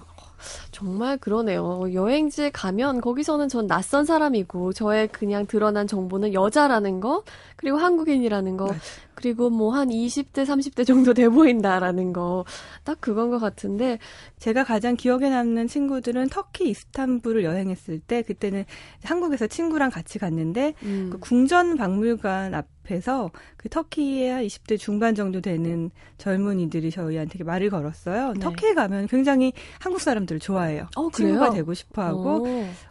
정말 0.72 1.18
그러네요. 1.18 1.92
여행지에 1.92 2.50
가면 2.50 3.00
거기서는 3.00 3.48
전 3.48 3.66
낯선 3.68 4.05
사람이고 4.05 4.72
저의 4.72 5.07
그냥 5.09 5.46
드러난 5.46 5.87
정보는 5.87 6.33
여자라는 6.35 6.98
거 7.00 7.22
그리고 7.57 7.76
한국인이라는 7.76 8.57
거. 8.57 8.74
그리고 9.22 9.50
뭐 9.50 9.72
한 9.72 9.88
20대 9.88 10.44
30대 10.44 10.87
정도 10.87 11.14
돼 11.14 11.28
보인다라는 11.28 12.12
거 12.12 12.44
딱 12.85 13.00
그건 13.00 13.30
것 13.30 13.38
같은데 13.38 13.98
제가 14.38 14.64
가장 14.64 14.96
기억에 14.96 15.30
남는 15.30 15.68
친구들은 15.68 16.28
터키 16.28 16.68
이스탄불을 16.70 17.44
여행했을 17.44 18.00
때 18.00 18.22
그때는 18.22 18.64
한국에서 19.04 19.46
친구랑 19.46 19.90
같이 19.90 20.18
갔는데 20.18 20.74
음. 20.82 21.11
그 21.12 21.18
궁전 21.18 21.76
박물관 21.76 22.54
앞 22.54 22.66
앞에서 22.82 23.30
그 23.56 23.68
터키의 23.68 24.30
한 24.30 24.44
20대 24.44 24.78
중반 24.78 25.14
정도 25.14 25.40
되는 25.40 25.90
젊은이들이 26.18 26.90
저희한테 26.90 27.44
말을 27.44 27.70
걸었어요. 27.70 28.32
네. 28.32 28.40
터키에 28.40 28.74
가면 28.74 29.06
굉장히 29.06 29.52
한국 29.78 30.00
사람들을 30.00 30.40
좋아해요. 30.40 30.88
어, 30.96 31.08
친구가 31.12 31.50
되고 31.50 31.72
싶어 31.74 32.02
하고 32.02 32.46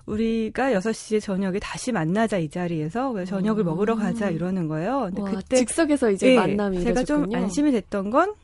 우리가 0.06 0.72
6시에 0.72 1.22
저녁에 1.22 1.60
다시 1.60 1.92
만나자 1.92 2.38
이 2.38 2.50
자리에서 2.50 3.12
왜 3.12 3.26
저녁을 3.26 3.64
오. 3.64 3.72
먹으러 3.72 3.96
가자 3.96 4.30
이러는 4.30 4.68
거예요. 4.68 5.10
근데 5.14 5.22
와, 5.22 5.32
그때 5.32 5.58
즉석에서 5.58 6.12
이제 6.22 6.30
네, 6.30 6.36
만남이 6.36 6.84
제가 6.84 7.04
좀 7.04 7.34
안심이 7.34 7.72
됐던 7.72 8.12
건 8.12 8.36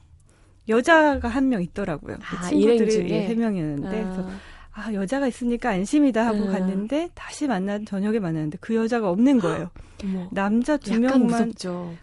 여자가 0.68 1.28
한 1.28 1.48
명 1.50 1.62
있더라고요. 1.62 2.18
그 2.18 2.36
아, 2.36 2.42
그 2.42 2.50
친구들이 2.50 3.12
예, 3.12 3.28
세 3.28 3.36
명이었는데 3.36 3.88
아. 3.88 4.04
그래서 4.04 4.30
아 4.74 4.94
여자가 4.94 5.28
있으니까 5.28 5.70
안심이다 5.70 6.26
하고 6.26 6.46
네. 6.46 6.52
갔는데 6.52 7.10
다시 7.16 7.48
만난 7.48 7.86
저녁에 7.86 8.20
만났는데 8.20 8.58
그 8.62 8.76
여자가 8.76 9.10
없는 9.10 9.40
거예요. 9.40 9.70
어머, 10.04 10.28
남자 10.32 10.78
두 10.78 11.00
명만 11.00 11.54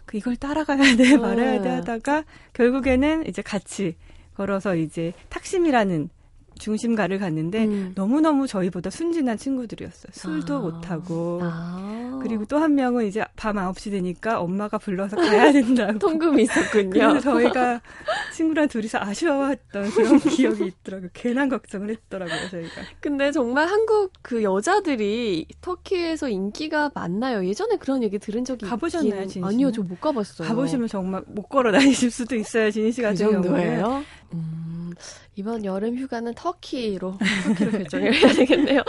그 0.05 0.17
이걸 0.17 0.35
따라가야 0.35 0.95
돼 0.97 1.17
말아야 1.17 1.61
돼 1.61 1.69
하다가 1.69 2.23
결국에는 2.53 3.27
이제 3.27 3.41
같이 3.41 3.95
걸어서 4.35 4.75
이제 4.75 5.13
탁심이라는 5.29 6.09
중심가를 6.59 7.19
갔는데 7.19 7.65
음. 7.65 7.91
너무너무 7.95 8.47
저희보다 8.47 8.89
순진한 8.89 9.37
친구들이었어요. 9.37 10.11
술도 10.13 10.55
아. 10.55 10.59
못하고. 10.59 11.39
아. 11.43 12.19
그리고 12.23 12.45
또 12.45 12.57
한 12.57 12.73
명은 12.75 13.05
이제 13.05 13.23
밤 13.35 13.57
9시 13.57 13.91
되니까 13.91 14.39
엄마가 14.39 14.77
불러서 14.77 15.15
가야 15.17 15.51
된다고. 15.51 15.99
통금이 15.99 16.43
있었군요. 16.43 16.89
그래서 16.89 17.19
저희가 17.19 17.81
친구랑 18.33 18.67
둘이서 18.69 18.97
아쉬워했던 18.99 19.89
그런 19.91 20.19
기억이 20.19 20.65
있더라고요. 20.65 21.09
괜한 21.13 21.49
걱정을 21.49 21.89
했더라고요, 21.89 22.49
저희가. 22.49 22.81
근데 23.01 23.31
정말 23.31 23.67
한국 23.67 24.11
그 24.21 24.41
여자들이 24.43 25.47
터키에서 25.61 26.29
인기가 26.29 26.89
많나요? 26.95 27.45
예전에 27.45 27.75
그런 27.77 28.01
얘기 28.01 28.17
들은 28.17 28.43
적이 28.45 28.65
가보셨나요, 28.65 29.27
진희 29.27 29.45
아니요, 29.45 29.71
저 29.71 29.83
못 29.85 30.01
가봤어요. 30.01 30.47
가보시면 30.47 30.87
정말 30.87 31.21
못 31.27 31.43
걸어 31.43 31.71
다니실 31.71 32.09
수도 32.09 32.35
있어요, 32.35 32.71
진희 32.71 32.91
씨 32.91 33.01
같은 33.03 33.25
그 33.27 33.31
정도예요? 33.33 34.03
음. 34.35 34.93
이번 35.35 35.65
여름 35.65 35.97
휴가는 35.97 36.33
터키로, 36.33 37.17
터키로 37.43 37.71
결정을 37.71 38.13
해야 38.13 38.33
되겠네요. 38.33 38.81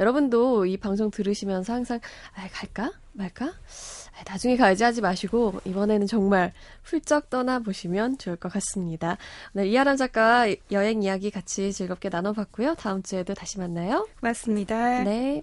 여러분도 0.00 0.66
이 0.66 0.76
방송 0.76 1.10
들으시면서 1.10 1.72
항상, 1.72 2.00
아, 2.34 2.48
갈까? 2.52 2.92
말까? 3.12 3.46
아, 3.46 4.24
나중에 4.26 4.56
가야지 4.56 4.84
하지 4.84 5.00
마시고, 5.00 5.60
이번에는 5.64 6.06
정말 6.06 6.52
훌쩍 6.82 7.30
떠나 7.30 7.60
보시면 7.60 8.18
좋을 8.18 8.36
것 8.36 8.52
같습니다. 8.52 9.16
오늘 9.54 9.68
이하람 9.68 9.96
작가 9.96 10.46
여행 10.70 11.02
이야기 11.02 11.30
같이 11.30 11.72
즐겁게 11.72 12.08
나눠봤고요. 12.08 12.74
다음 12.74 13.02
주에도 13.02 13.34
다시 13.34 13.58
만나요. 13.58 14.08
고맙습니다. 14.20 15.04
네. 15.04 15.42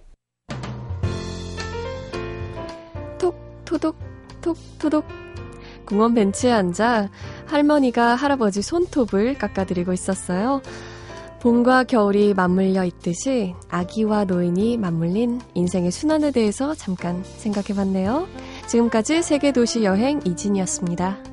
톡, 3.18 3.34
토독, 3.64 3.96
톡, 4.40 4.56
토독. 4.78 5.29
공원 5.90 6.14
벤치에 6.14 6.52
앉아 6.52 7.10
할머니가 7.46 8.14
할아버지 8.14 8.62
손톱을 8.62 9.34
깎아드리고 9.34 9.92
있었어요. 9.92 10.62
봄과 11.40 11.84
겨울이 11.84 12.32
맞물려 12.32 12.84
있듯이 12.84 13.54
아기와 13.68 14.24
노인이 14.24 14.76
맞물린 14.76 15.40
인생의 15.54 15.90
순환에 15.90 16.30
대해서 16.30 16.74
잠깐 16.76 17.24
생각해 17.24 17.74
봤네요. 17.74 18.28
지금까지 18.68 19.22
세계도시 19.22 19.82
여행 19.82 20.20
이진이었습니다. 20.24 21.29